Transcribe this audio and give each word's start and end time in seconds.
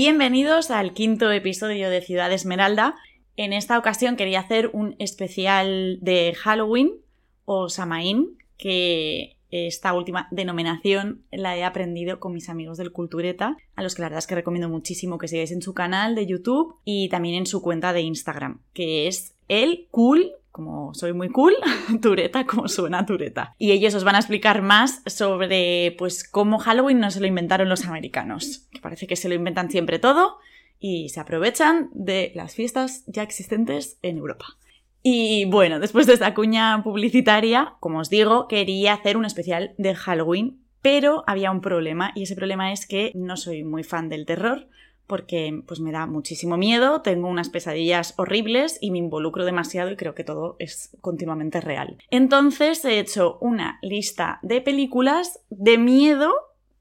Bienvenidos 0.00 0.70
al 0.70 0.94
quinto 0.94 1.32
episodio 1.32 1.90
de 1.90 2.00
Ciudad 2.00 2.30
Esmeralda. 2.30 2.94
En 3.34 3.52
esta 3.52 3.76
ocasión 3.76 4.14
quería 4.14 4.38
hacer 4.38 4.70
un 4.72 4.94
especial 5.00 5.98
de 6.00 6.36
Halloween 6.38 6.92
o 7.44 7.68
Samaín, 7.68 8.38
que 8.56 9.36
esta 9.50 9.92
última 9.94 10.28
denominación 10.30 11.24
la 11.32 11.56
he 11.56 11.64
aprendido 11.64 12.20
con 12.20 12.32
mis 12.32 12.48
amigos 12.48 12.78
del 12.78 12.92
Cultureta, 12.92 13.56
a 13.74 13.82
los 13.82 13.96
que 13.96 14.02
la 14.02 14.06
verdad 14.06 14.20
es 14.20 14.28
que 14.28 14.36
recomiendo 14.36 14.68
muchísimo 14.68 15.18
que 15.18 15.26
sigáis 15.26 15.50
en 15.50 15.62
su 15.62 15.74
canal 15.74 16.14
de 16.14 16.26
YouTube 16.26 16.76
y 16.84 17.08
también 17.08 17.34
en 17.34 17.46
su 17.46 17.60
cuenta 17.60 17.92
de 17.92 18.02
Instagram, 18.02 18.60
que 18.74 19.08
es 19.08 19.34
el 19.48 19.88
cool 19.90 20.30
como 20.58 20.92
soy 20.92 21.12
muy 21.12 21.28
cool, 21.28 21.54
Tureta, 22.02 22.44
como 22.44 22.66
suena 22.66 23.06
Tureta. 23.06 23.54
Y 23.58 23.70
ellos 23.70 23.94
os 23.94 24.02
van 24.02 24.16
a 24.16 24.18
explicar 24.18 24.60
más 24.60 25.02
sobre 25.06 25.94
pues 25.96 26.28
cómo 26.28 26.58
Halloween 26.58 26.98
no 26.98 27.12
se 27.12 27.20
lo 27.20 27.28
inventaron 27.28 27.68
los 27.68 27.86
americanos, 27.86 28.66
que 28.72 28.80
parece 28.80 29.06
que 29.06 29.14
se 29.14 29.28
lo 29.28 29.36
inventan 29.36 29.70
siempre 29.70 30.00
todo 30.00 30.38
y 30.80 31.10
se 31.10 31.20
aprovechan 31.20 31.90
de 31.92 32.32
las 32.34 32.56
fiestas 32.56 33.04
ya 33.06 33.22
existentes 33.22 34.00
en 34.02 34.18
Europa. 34.18 34.46
Y 35.00 35.44
bueno, 35.44 35.78
después 35.78 36.08
de 36.08 36.14
esta 36.14 36.34
cuña 36.34 36.82
publicitaria, 36.82 37.74
como 37.78 38.00
os 38.00 38.10
digo, 38.10 38.48
quería 38.48 38.94
hacer 38.94 39.16
un 39.16 39.26
especial 39.26 39.76
de 39.78 39.94
Halloween, 39.94 40.58
pero 40.82 41.22
había 41.28 41.52
un 41.52 41.60
problema 41.60 42.10
y 42.16 42.24
ese 42.24 42.34
problema 42.34 42.72
es 42.72 42.84
que 42.88 43.12
no 43.14 43.36
soy 43.36 43.62
muy 43.62 43.84
fan 43.84 44.08
del 44.08 44.26
terror, 44.26 44.66
porque 45.08 45.62
pues 45.66 45.80
me 45.80 45.90
da 45.90 46.06
muchísimo 46.06 46.56
miedo, 46.56 47.02
tengo 47.02 47.26
unas 47.26 47.48
pesadillas 47.48 48.14
horribles 48.16 48.78
y 48.80 48.92
me 48.92 48.98
involucro 48.98 49.44
demasiado 49.44 49.90
y 49.90 49.96
creo 49.96 50.14
que 50.14 50.22
todo 50.22 50.54
es 50.60 50.96
continuamente 51.00 51.60
real. 51.60 51.98
Entonces 52.10 52.84
he 52.84 53.00
hecho 53.00 53.38
una 53.40 53.80
lista 53.82 54.38
de 54.42 54.60
películas 54.60 55.40
de 55.50 55.78
miedo, 55.78 56.32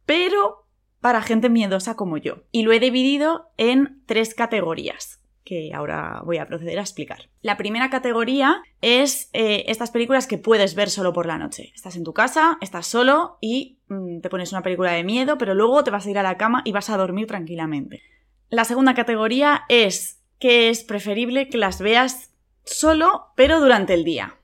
pero 0.06 0.66
para 1.02 1.22
gente 1.22 1.50
miedosa 1.50 1.96
como 1.96 2.18
yo. 2.18 2.44
Y 2.52 2.64
lo 2.64 2.74
he 2.74 2.80
dividido 2.80 3.50
en 3.58 4.04
tres 4.06 4.36
categorías 4.36 5.22
que 5.48 5.72
ahora 5.74 6.22
voy 6.26 6.40
a 6.40 6.46
proceder 6.46 6.78
a 6.78 6.82
explicar. 6.82 7.30
La 7.42 7.56
primera 7.56 7.90
categoría 7.90 8.62
es 8.82 9.30
eh, 9.32 9.64
estas 9.68 9.92
películas 9.92 10.28
que 10.28 10.38
puedes 10.38 10.76
ver 10.76 10.90
solo 10.90 11.14
por 11.14 11.26
la 11.26 11.38
noche. 11.38 11.72
Estás 11.74 11.96
en 11.96 12.04
tu 12.04 12.14
casa, 12.14 12.58
estás 12.60 12.86
solo 12.86 13.38
y 13.40 13.80
mm, 13.88 14.20
te 14.20 14.30
pones 14.30 14.52
una 14.52 14.62
película 14.62 14.92
de 14.92 15.06
miedo, 15.06 15.38
pero 15.38 15.56
luego 15.56 15.86
te 15.86 15.92
vas 15.92 16.06
a 16.06 16.10
ir 16.10 16.18
a 16.18 16.24
la 16.24 16.36
cama 16.36 16.64
y 16.66 16.74
vas 16.74 16.90
a 16.90 16.98
dormir 16.98 17.28
tranquilamente. 17.28 18.02
La 18.50 18.66
segunda 18.66 18.94
categoría 18.94 19.64
es 19.70 20.22
que 20.38 20.68
es 20.68 20.84
preferible 20.84 21.48
que 21.48 21.58
las 21.58 21.80
veas 21.80 22.34
solo, 22.66 23.28
pero 23.38 23.62
durante 23.62 23.94
el 23.94 24.04
día. 24.04 24.36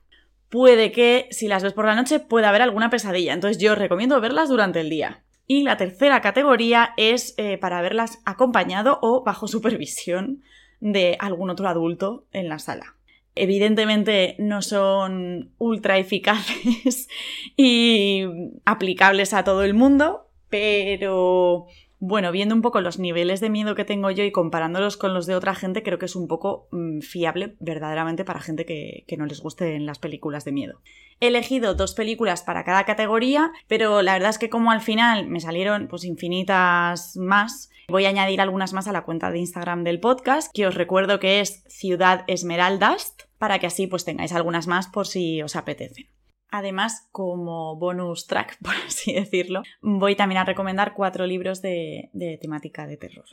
Puede 0.48 0.90
que 0.90 1.28
si 1.30 1.48
las 1.48 1.62
ves 1.62 1.74
por 1.74 1.84
la 1.84 1.96
noche 1.96 2.18
pueda 2.18 2.48
haber 2.48 2.62
alguna 2.62 2.88
pesadilla, 2.88 3.34
entonces 3.34 3.62
yo 3.62 3.74
recomiendo 3.74 4.22
verlas 4.22 4.48
durante 4.48 4.80
el 4.80 4.88
día. 4.88 5.22
Y 5.46 5.64
la 5.64 5.76
tercera 5.76 6.22
categoría 6.22 6.94
es 6.96 7.34
eh, 7.36 7.58
para 7.58 7.82
verlas 7.82 8.20
acompañado 8.24 8.98
o 9.02 9.22
bajo 9.22 9.48
supervisión 9.48 10.42
de 10.84 11.16
algún 11.18 11.48
otro 11.48 11.66
adulto 11.66 12.26
en 12.30 12.50
la 12.50 12.58
sala. 12.58 12.94
Evidentemente 13.34 14.36
no 14.38 14.60
son 14.60 15.50
ultra 15.58 15.96
eficaces 15.96 17.08
y 17.56 18.24
aplicables 18.66 19.32
a 19.32 19.44
todo 19.44 19.64
el 19.64 19.72
mundo, 19.72 20.28
pero 20.50 21.66
bueno, 22.06 22.32
viendo 22.32 22.54
un 22.54 22.60
poco 22.60 22.82
los 22.82 22.98
niveles 22.98 23.40
de 23.40 23.48
miedo 23.48 23.74
que 23.74 23.86
tengo 23.86 24.10
yo 24.10 24.24
y 24.24 24.30
comparándolos 24.30 24.98
con 24.98 25.14
los 25.14 25.24
de 25.24 25.34
otra 25.34 25.54
gente, 25.54 25.82
creo 25.82 25.98
que 25.98 26.04
es 26.04 26.16
un 26.16 26.28
poco 26.28 26.68
mm, 26.70 27.00
fiable 27.00 27.56
verdaderamente 27.60 28.26
para 28.26 28.40
gente 28.40 28.66
que, 28.66 29.04
que 29.08 29.16
no 29.16 29.24
les 29.24 29.40
gusten 29.40 29.86
las 29.86 29.98
películas 29.98 30.44
de 30.44 30.52
miedo. 30.52 30.80
He 31.20 31.28
elegido 31.28 31.74
dos 31.74 31.94
películas 31.94 32.42
para 32.42 32.62
cada 32.64 32.84
categoría, 32.84 33.52
pero 33.68 34.02
la 34.02 34.12
verdad 34.12 34.30
es 34.30 34.38
que 34.38 34.50
como 34.50 34.70
al 34.70 34.82
final 34.82 35.28
me 35.28 35.40
salieron 35.40 35.88
pues 35.88 36.04
infinitas 36.04 37.16
más, 37.16 37.70
voy 37.88 38.04
a 38.04 38.10
añadir 38.10 38.42
algunas 38.42 38.74
más 38.74 38.86
a 38.86 38.92
la 38.92 39.04
cuenta 39.04 39.30
de 39.30 39.38
Instagram 39.38 39.82
del 39.82 39.98
podcast, 39.98 40.52
que 40.52 40.66
os 40.66 40.74
recuerdo 40.74 41.18
que 41.18 41.40
es 41.40 41.64
Ciudad 41.68 42.24
Esmeraldas, 42.26 43.16
para 43.38 43.58
que 43.58 43.66
así 43.66 43.86
pues 43.86 44.04
tengáis 44.04 44.32
algunas 44.32 44.66
más 44.66 44.88
por 44.88 45.06
si 45.06 45.40
os 45.40 45.56
apetece. 45.56 46.10
Además, 46.56 47.08
como 47.10 47.74
bonus 47.74 48.28
track, 48.28 48.58
por 48.62 48.74
así 48.86 49.12
decirlo, 49.12 49.64
voy 49.82 50.14
también 50.14 50.38
a 50.38 50.44
recomendar 50.44 50.94
cuatro 50.94 51.26
libros 51.26 51.60
de, 51.60 52.10
de 52.12 52.38
temática 52.40 52.86
de 52.86 52.96
terror. 52.96 53.24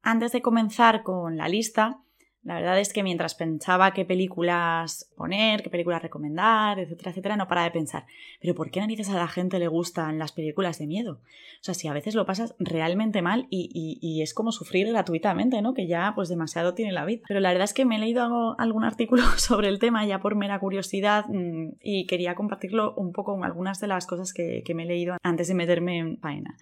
Antes 0.00 0.32
de 0.32 0.40
comenzar 0.40 1.02
con 1.02 1.36
la 1.36 1.46
lista, 1.46 2.00
la 2.44 2.54
verdad 2.54 2.80
es 2.80 2.92
que 2.92 3.04
mientras 3.04 3.36
pensaba 3.36 3.92
qué 3.92 4.04
películas 4.04 5.08
poner, 5.16 5.62
qué 5.62 5.70
películas 5.70 6.02
recomendar, 6.02 6.78
etcétera, 6.80 7.10
etcétera, 7.12 7.36
no 7.36 7.46
para 7.46 7.62
de 7.62 7.70
pensar, 7.70 8.04
pero 8.40 8.54
¿por 8.54 8.70
qué 8.70 8.80
narices 8.80 9.08
a 9.10 9.14
la 9.14 9.28
gente 9.28 9.60
le 9.60 9.68
gustan 9.68 10.18
las 10.18 10.32
películas 10.32 10.78
de 10.78 10.88
miedo? 10.88 11.12
O 11.12 11.64
sea, 11.64 11.74
si 11.74 11.86
a 11.86 11.92
veces 11.92 12.16
lo 12.16 12.26
pasas 12.26 12.56
realmente 12.58 13.22
mal 13.22 13.46
y, 13.48 14.20
es 14.22 14.34
como 14.34 14.50
sufrir 14.52 14.88
gratuitamente, 14.88 15.62
¿no? 15.62 15.74
Que 15.74 15.86
ya 15.86 16.12
pues 16.14 16.28
demasiado 16.28 16.74
tiene 16.74 16.92
la 16.92 17.04
vida. 17.04 17.22
Pero 17.26 17.40
la 17.40 17.50
verdad 17.50 17.64
es 17.64 17.74
que 17.74 17.84
me 17.84 17.96
he 17.96 17.98
leído 17.98 18.56
algún 18.58 18.84
artículo 18.84 19.22
sobre 19.36 19.68
el 19.68 19.78
tema 19.78 20.04
ya 20.04 20.20
por 20.20 20.34
mera 20.34 20.58
curiosidad 20.58 21.26
mm, 21.28 21.74
y 21.80 22.06
quería 22.06 22.34
compartirlo 22.34 22.94
un 22.94 23.12
poco 23.12 23.34
con 23.34 23.44
algunas 23.44 23.80
de 23.80 23.86
las 23.86 24.06
cosas 24.06 24.32
que, 24.32 24.62
que 24.64 24.74
me 24.74 24.82
he 24.82 24.86
leído 24.86 25.16
antes 25.22 25.48
de 25.48 25.54
meterme 25.54 25.98
en 25.98 26.18
faena. 26.18 26.56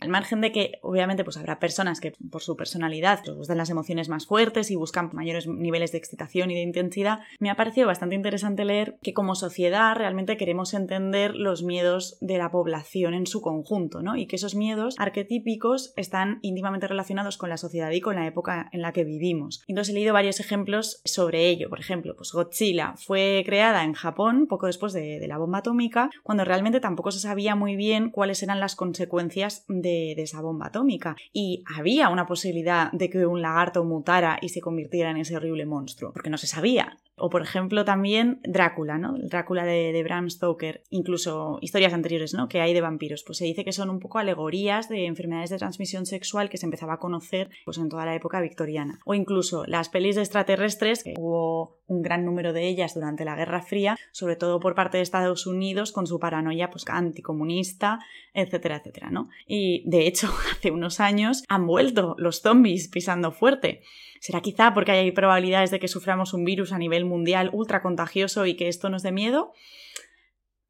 Al 0.00 0.08
margen 0.08 0.40
de 0.40 0.50
que, 0.50 0.78
obviamente, 0.82 1.24
pues 1.24 1.36
habrá 1.36 1.58
personas 1.58 2.00
que 2.00 2.12
por 2.30 2.42
su 2.42 2.56
personalidad 2.56 3.20
les 3.26 3.36
gustan 3.36 3.58
las 3.58 3.68
emociones 3.68 4.08
más 4.08 4.26
fuertes 4.26 4.70
y 4.70 4.76
buscan 4.76 5.10
mayores 5.12 5.46
niveles 5.46 5.92
de 5.92 5.98
excitación 5.98 6.50
y 6.50 6.54
de 6.54 6.62
intensidad, 6.62 7.20
me 7.38 7.50
ha 7.50 7.56
parecido 7.56 7.86
bastante 7.86 8.14
interesante 8.14 8.64
leer 8.64 8.96
que 9.02 9.12
como 9.12 9.34
sociedad 9.34 9.94
realmente 9.94 10.38
queremos 10.38 10.72
entender 10.72 11.34
los 11.34 11.62
miedos 11.62 12.16
de 12.20 12.38
la 12.38 12.50
población 12.50 13.12
en 13.12 13.26
su 13.26 13.42
conjunto, 13.42 14.02
¿no? 14.02 14.16
Y 14.16 14.26
que 14.26 14.36
esos 14.36 14.54
miedos 14.54 14.94
arquetípicos 14.98 15.92
están 15.96 16.38
íntimamente 16.40 16.88
relacionados 16.88 17.36
con 17.36 17.50
la 17.50 17.58
sociedad 17.58 17.90
y 17.90 18.00
con 18.00 18.16
la 18.16 18.26
época 18.26 18.70
en 18.72 18.80
la 18.80 18.92
que 18.92 19.04
vivimos. 19.04 19.62
Entonces 19.68 19.92
he 19.92 19.94
leído 19.94 20.14
varios 20.14 20.40
ejemplos 20.40 21.02
sobre 21.04 21.48
ello. 21.48 21.68
Por 21.68 21.80
ejemplo, 21.80 22.14
pues 22.16 22.32
Godzilla 22.32 22.94
fue 22.96 23.42
creada 23.44 23.84
en 23.84 23.92
Japón 23.92 24.46
poco 24.48 24.66
después 24.66 24.94
de, 24.94 25.20
de 25.20 25.28
la 25.28 25.38
bomba 25.38 25.58
atómica, 25.58 26.10
cuando 26.22 26.44
realmente 26.44 26.80
tampoco 26.80 27.12
se 27.12 27.20
sabía 27.20 27.54
muy 27.54 27.76
bien 27.76 28.10
cuáles 28.10 28.42
eran 28.42 28.60
las 28.60 28.76
consecuencias 28.76 29.64
de 29.68 29.89
de, 29.90 30.22
esa 30.22 30.40
bomba 30.40 30.66
atómica. 30.66 31.16
Y 31.32 31.64
había 31.76 32.08
una 32.08 32.26
posibilidad 32.26 32.92
de 32.92 33.10
que 33.10 33.26
un 33.26 33.42
lagarto 33.42 33.84
mutara 33.84 34.38
y 34.40 34.50
se 34.50 34.60
convirtiera 34.60 35.10
en 35.10 35.18
ese 35.18 35.36
horrible 35.36 35.66
monstruo, 35.66 36.12
porque 36.12 36.30
no 36.30 36.38
se 36.38 36.46
sabía. 36.46 36.98
O 37.16 37.28
por 37.28 37.42
ejemplo 37.42 37.84
también 37.84 38.40
Drácula, 38.44 38.96
¿no? 38.96 39.14
Drácula 39.18 39.64
de, 39.64 40.02
Bram 40.02 40.30
Stoker, 40.30 40.82
incluso 40.88 41.58
historias 41.60 41.92
anteriores, 41.92 42.32
¿no? 42.32 42.48
Que 42.48 42.60
hay 42.60 42.72
de 42.72 42.80
vampiros. 42.80 43.22
Pues 43.26 43.38
se 43.38 43.44
dice 43.44 43.64
que 43.64 43.72
son 43.72 43.90
un 43.90 44.00
poco 44.00 44.18
alegorías 44.18 44.88
de 44.88 45.06
enfermedades 45.06 45.50
de 45.50 45.58
transmisión 45.58 46.06
sexual 46.06 46.48
que 46.48 46.56
se 46.56 46.64
empezaba 46.64 46.94
a 46.94 46.98
conocer 46.98 47.50
pues, 47.64 47.76
en 47.76 47.90
toda 47.90 48.06
la 48.06 48.14
época 48.14 48.40
victoriana. 48.40 49.00
O 49.04 49.14
incluso 49.14 49.64
las 49.66 49.90
pelis 49.90 50.16
de 50.16 50.22
extraterrestres, 50.22 51.04
que 51.04 51.14
hubo 51.18 51.79
un 51.90 52.02
gran 52.02 52.24
número 52.24 52.52
de 52.52 52.68
ellas 52.68 52.94
durante 52.94 53.24
la 53.24 53.34
Guerra 53.34 53.62
Fría, 53.62 53.98
sobre 54.12 54.36
todo 54.36 54.60
por 54.60 54.74
parte 54.74 54.96
de 54.96 55.02
Estados 55.02 55.46
Unidos 55.46 55.92
con 55.92 56.06
su 56.06 56.18
paranoia 56.20 56.70
pues, 56.70 56.84
anticomunista, 56.88 57.98
etcétera, 58.32 58.76
etcétera, 58.76 59.10
¿no? 59.10 59.28
Y 59.46 59.82
de 59.90 60.06
hecho, 60.06 60.32
hace 60.52 60.70
unos 60.70 61.00
años 61.00 61.42
han 61.48 61.66
vuelto 61.66 62.14
los 62.18 62.40
zombies 62.40 62.88
pisando 62.88 63.32
fuerte. 63.32 63.82
¿Será 64.20 64.40
quizá 64.40 64.72
porque 64.72 64.92
hay 64.92 65.10
probabilidades 65.12 65.70
de 65.70 65.80
que 65.80 65.88
suframos 65.88 66.32
un 66.32 66.44
virus 66.44 66.72
a 66.72 66.78
nivel 66.78 67.04
mundial 67.04 67.50
ultra 67.52 67.82
contagioso 67.82 68.46
y 68.46 68.54
que 68.54 68.68
esto 68.68 68.88
nos 68.88 69.02
dé 69.02 69.12
miedo? 69.12 69.52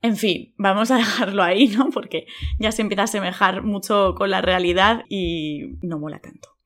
En 0.02 0.16
fin, 0.16 0.54
vamos 0.56 0.90
a 0.90 0.96
dejarlo 0.96 1.42
ahí, 1.42 1.68
¿no? 1.68 1.90
Porque 1.90 2.26
ya 2.58 2.72
se 2.72 2.80
empieza 2.80 3.02
a 3.02 3.04
asemejar 3.04 3.62
mucho 3.62 4.14
con 4.16 4.30
la 4.30 4.40
realidad 4.40 5.04
y 5.10 5.76
no 5.82 5.98
mola 5.98 6.20
tanto. 6.20 6.59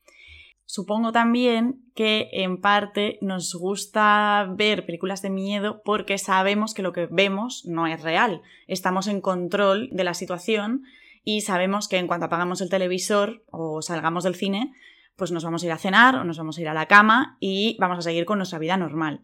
Supongo 0.67 1.13
también 1.13 1.83
que 1.95 2.29
en 2.33 2.61
parte 2.61 3.19
nos 3.21 3.55
gusta 3.55 4.49
ver 4.57 4.87
películas 4.87 5.21
de 5.21 5.31
miedo 5.31 5.83
porque 5.85 6.17
sabemos 6.19 6.73
que 6.73 6.83
lo 6.83 6.93
que 6.93 7.07
vemos 7.11 7.65
no 7.67 7.87
es 7.87 8.03
real. 8.03 8.41
Estamos 8.67 9.07
en 9.07 9.21
control 9.21 9.91
de 9.93 10.05
la 10.05 10.15
situación 10.15 10.85
y 11.23 11.43
sabemos 11.43 11.87
que 11.87 11.99
en 11.99 12.07
cuanto 12.07 12.27
apagamos 12.27 12.61
el 12.61 12.71
televisor 12.71 13.45
o 13.51 13.83
salgamos 13.83 14.25
del 14.25 14.35
cine, 14.35 14.73
pues 15.17 15.33
nos 15.33 15.45
vamos 15.45 15.63
a 15.63 15.67
ir 15.67 15.73
a 15.73 15.79
cenar 15.79 16.17
o 16.17 16.25
nos 16.25 16.39
vamos 16.39 16.59
a 16.59 16.61
ir 16.61 16.69
a 16.69 16.75
la 16.75 16.87
cama 16.87 17.37
y 17.41 17.77
vamos 17.79 17.99
a 17.99 18.03
seguir 18.03 18.25
con 18.25 18.39
nuestra 18.39 18.59
vida 18.59 18.77
normal. 18.77 19.23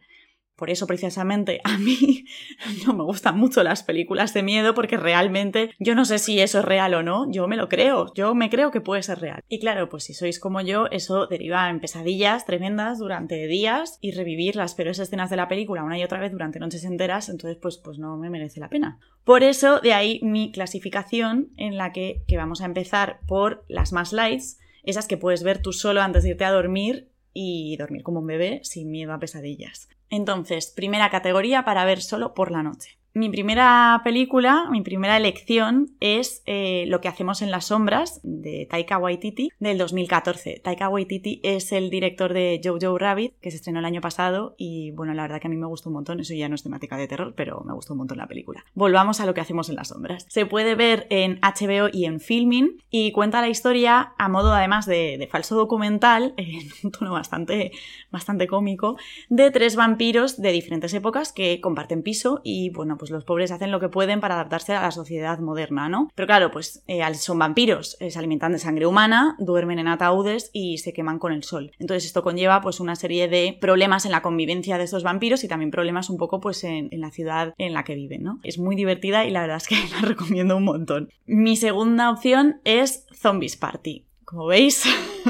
Por 0.61 0.69
eso 0.69 0.87
precisamente 0.87 1.62
a 1.65 1.79
mí 1.79 2.27
no 2.87 2.93
me 2.93 3.03
gustan 3.03 3.39
mucho 3.39 3.62
las 3.62 3.83
películas 3.83 4.35
de 4.35 4.43
miedo 4.43 4.75
porque 4.75 4.99
realmente 4.99 5.71
yo 5.79 5.95
no 5.95 6.05
sé 6.05 6.19
si 6.19 6.39
eso 6.39 6.59
es 6.59 6.67
real 6.67 6.93
o 6.93 7.03
no, 7.03 7.33
yo 7.33 7.49
me 7.49 7.57
lo 7.57 7.71
creo, 7.71 8.12
yo 8.12 8.35
me 8.35 8.51
creo 8.51 8.71
que 8.71 8.83
puede 8.83 9.03
ser 9.03 9.21
real. 9.21 9.41
Y 9.49 9.59
claro, 9.59 9.89
pues 9.89 10.05
si 10.05 10.12
sois 10.12 10.39
como 10.39 10.61
yo, 10.61 10.85
eso 10.91 11.27
deriva 11.27 11.71
en 11.71 11.81
pesadillas 11.81 12.45
tremendas 12.45 12.99
durante 12.99 13.47
días 13.47 13.97
y 14.03 14.11
revivir 14.11 14.55
las 14.55 14.75
peores 14.75 14.99
escenas 14.99 15.31
de 15.31 15.37
la 15.37 15.49
película 15.49 15.83
una 15.83 15.99
y 15.99 16.05
otra 16.05 16.21
vez 16.21 16.31
durante 16.31 16.61
noches 16.61 16.85
enteras, 16.85 17.31
entonces 17.31 17.57
pues, 17.57 17.79
pues 17.79 17.99
no 17.99 18.19
me 18.19 18.29
merece 18.29 18.61
la 18.61 18.69
pena. 18.69 18.99
Por 19.25 19.43
eso 19.43 19.81
de 19.81 19.95
ahí 19.95 20.21
mi 20.23 20.53
clasificación 20.53 21.53
en 21.57 21.79
la 21.79 21.93
que, 21.93 22.23
que 22.29 22.37
vamos 22.37 22.61
a 22.61 22.67
empezar 22.67 23.21
por 23.27 23.65
las 23.67 23.95
más 23.95 24.12
lights, 24.12 24.59
esas 24.83 25.09
que 25.09 25.17
puedes 25.17 25.43
ver 25.43 25.62
tú 25.62 25.73
solo 25.73 26.03
antes 26.03 26.23
de 26.23 26.31
irte 26.33 26.45
a 26.45 26.51
dormir 26.51 27.09
y 27.33 27.79
dormir 27.79 28.03
como 28.03 28.21
un 28.21 28.27
bebé 28.27 28.61
sin 28.62 28.91
miedo 28.91 29.15
a 29.15 29.19
pesadillas. 29.19 29.89
Entonces, 30.11 30.71
primera 30.71 31.11
categoría 31.11 31.65
para 31.65 31.85
ver 31.85 32.03
solo 32.03 32.35
por 32.35 32.51
la 32.51 32.62
noche. 32.62 33.00
Mi 33.12 33.29
primera 33.29 34.01
película, 34.05 34.69
mi 34.71 34.83
primera 34.83 35.17
elección 35.17 35.91
es 35.99 36.45
eh, 36.47 36.85
Lo 36.87 37.01
que 37.01 37.09
hacemos 37.09 37.43
en 37.43 37.51
las 37.51 37.67
sombras 37.67 38.21
de 38.23 38.69
Taika 38.71 38.99
Waititi 38.99 39.51
del 39.59 39.79
2014. 39.79 40.61
Taika 40.62 40.89
Waititi 40.89 41.41
es 41.43 41.73
el 41.73 41.91
director 41.91 42.33
de 42.33 42.61
Jojo 42.62 42.99
Rabbit 42.99 43.35
que 43.41 43.51
se 43.51 43.57
estrenó 43.57 43.81
el 43.81 43.85
año 43.85 44.01
pasado 44.01 44.55
y 44.57 44.93
bueno, 44.93 45.12
la 45.12 45.23
verdad 45.23 45.41
que 45.41 45.49
a 45.49 45.51
mí 45.51 45.57
me 45.57 45.67
gustó 45.67 45.89
un 45.89 45.95
montón, 45.95 46.21
eso 46.21 46.35
ya 46.35 46.49
no 46.49 46.55
es 46.55 46.62
temática 46.62 46.97
de 46.97 47.09
terror, 47.09 47.35
pero 47.37 47.65
me 47.67 47.73
gustó 47.73 47.95
un 47.95 47.99
montón 47.99 48.19
la 48.19 48.29
película. 48.29 48.65
Volvamos 48.75 49.19
a 49.19 49.27
Lo 49.27 49.35
que 49.35 49.41
hacemos 49.41 49.69
en 49.69 49.75
las 49.75 49.89
sombras. 49.89 50.27
Se 50.29 50.47
puede 50.47 50.77
ver 50.77 51.09
en 51.11 51.41
HBO 51.41 51.89
y 51.93 52.05
en 52.05 52.21
Filming 52.21 52.81
y 52.91 53.11
cuenta 53.11 53.41
la 53.41 53.49
historia 53.49 54.12
a 54.19 54.29
modo 54.29 54.53
además 54.53 54.87
de, 54.87 55.29
falso 55.33 55.57
documental, 55.57 56.33
en 56.37 56.69
un 56.85 56.93
tono 56.93 57.12
bastante, 57.12 57.73
bastante 58.12 58.47
cómico, 58.47 58.97
de 59.29 59.51
tres 59.51 59.75
vampiros 59.75 60.41
de 60.41 60.53
diferentes 60.53 60.95
épocas 60.95 61.33
que 61.33 61.61
comparten 61.61 62.05
piso 62.05 62.41
y 62.45 62.71
bueno, 62.71 63.00
pues 63.00 63.11
los 63.11 63.25
pobres 63.25 63.50
hacen 63.50 63.70
lo 63.70 63.81
que 63.81 63.88
pueden 63.88 64.20
para 64.20 64.35
adaptarse 64.35 64.75
a 64.75 64.82
la 64.82 64.91
sociedad 64.91 65.38
moderna, 65.38 65.88
¿no? 65.88 66.11
Pero 66.14 66.26
claro, 66.26 66.50
pues 66.50 66.85
eh, 66.87 67.00
son 67.14 67.38
vampiros, 67.38 67.97
eh, 67.99 68.11
se 68.11 68.19
alimentan 68.19 68.52
de 68.52 68.58
sangre 68.58 68.87
humana, 68.87 69.37
duermen 69.38 69.79
en 69.79 69.88
ataúdes 69.88 70.50
y 70.52 70.76
se 70.79 70.93
queman 70.93 71.19
con 71.19 71.32
el 71.32 71.43
sol. 71.43 71.73
Entonces 71.79 72.05
esto 72.05 72.23
conlleva 72.23 72.61
pues 72.61 72.79
una 72.79 72.97
serie 72.97 73.26
de 73.26 73.56
problemas 73.58 74.05
en 74.05 74.12
la 74.12 74.20
convivencia 74.20 74.76
de 74.76 74.85
estos 74.85 75.02
vampiros 75.02 75.43
y 75.44 75.49
también 75.49 75.70
problemas 75.70 76.11
un 76.11 76.19
poco 76.19 76.41
pues 76.41 76.62
en, 76.62 76.91
la 76.93 77.11
ciudad 77.11 77.55
en 77.56 77.73
la 77.73 77.85
que 77.85 77.94
viven, 77.94 78.23
¿no? 78.23 78.38
Es 78.43 78.58
muy 78.58 78.76
divertida 78.76 79.25
y 79.25 79.31
la 79.31 79.41
verdad 79.41 79.56
es 79.56 79.67
que 79.67 79.76
la 79.93 80.06
recomiendo 80.06 80.58
un 80.58 80.64
montón. 80.64 81.08
Mi 81.25 81.56
segunda 81.56 82.11
opción 82.11 82.61
es 82.64 83.06
Zombies 83.14 83.56
Party. 83.56 84.05
Como 84.26 84.44
veis, 84.44 84.85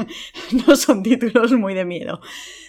no 0.67 0.75
son 0.75 1.03
títulos 1.03 1.53
muy 1.53 1.73
de 1.73 1.85
miedo. 1.85 2.19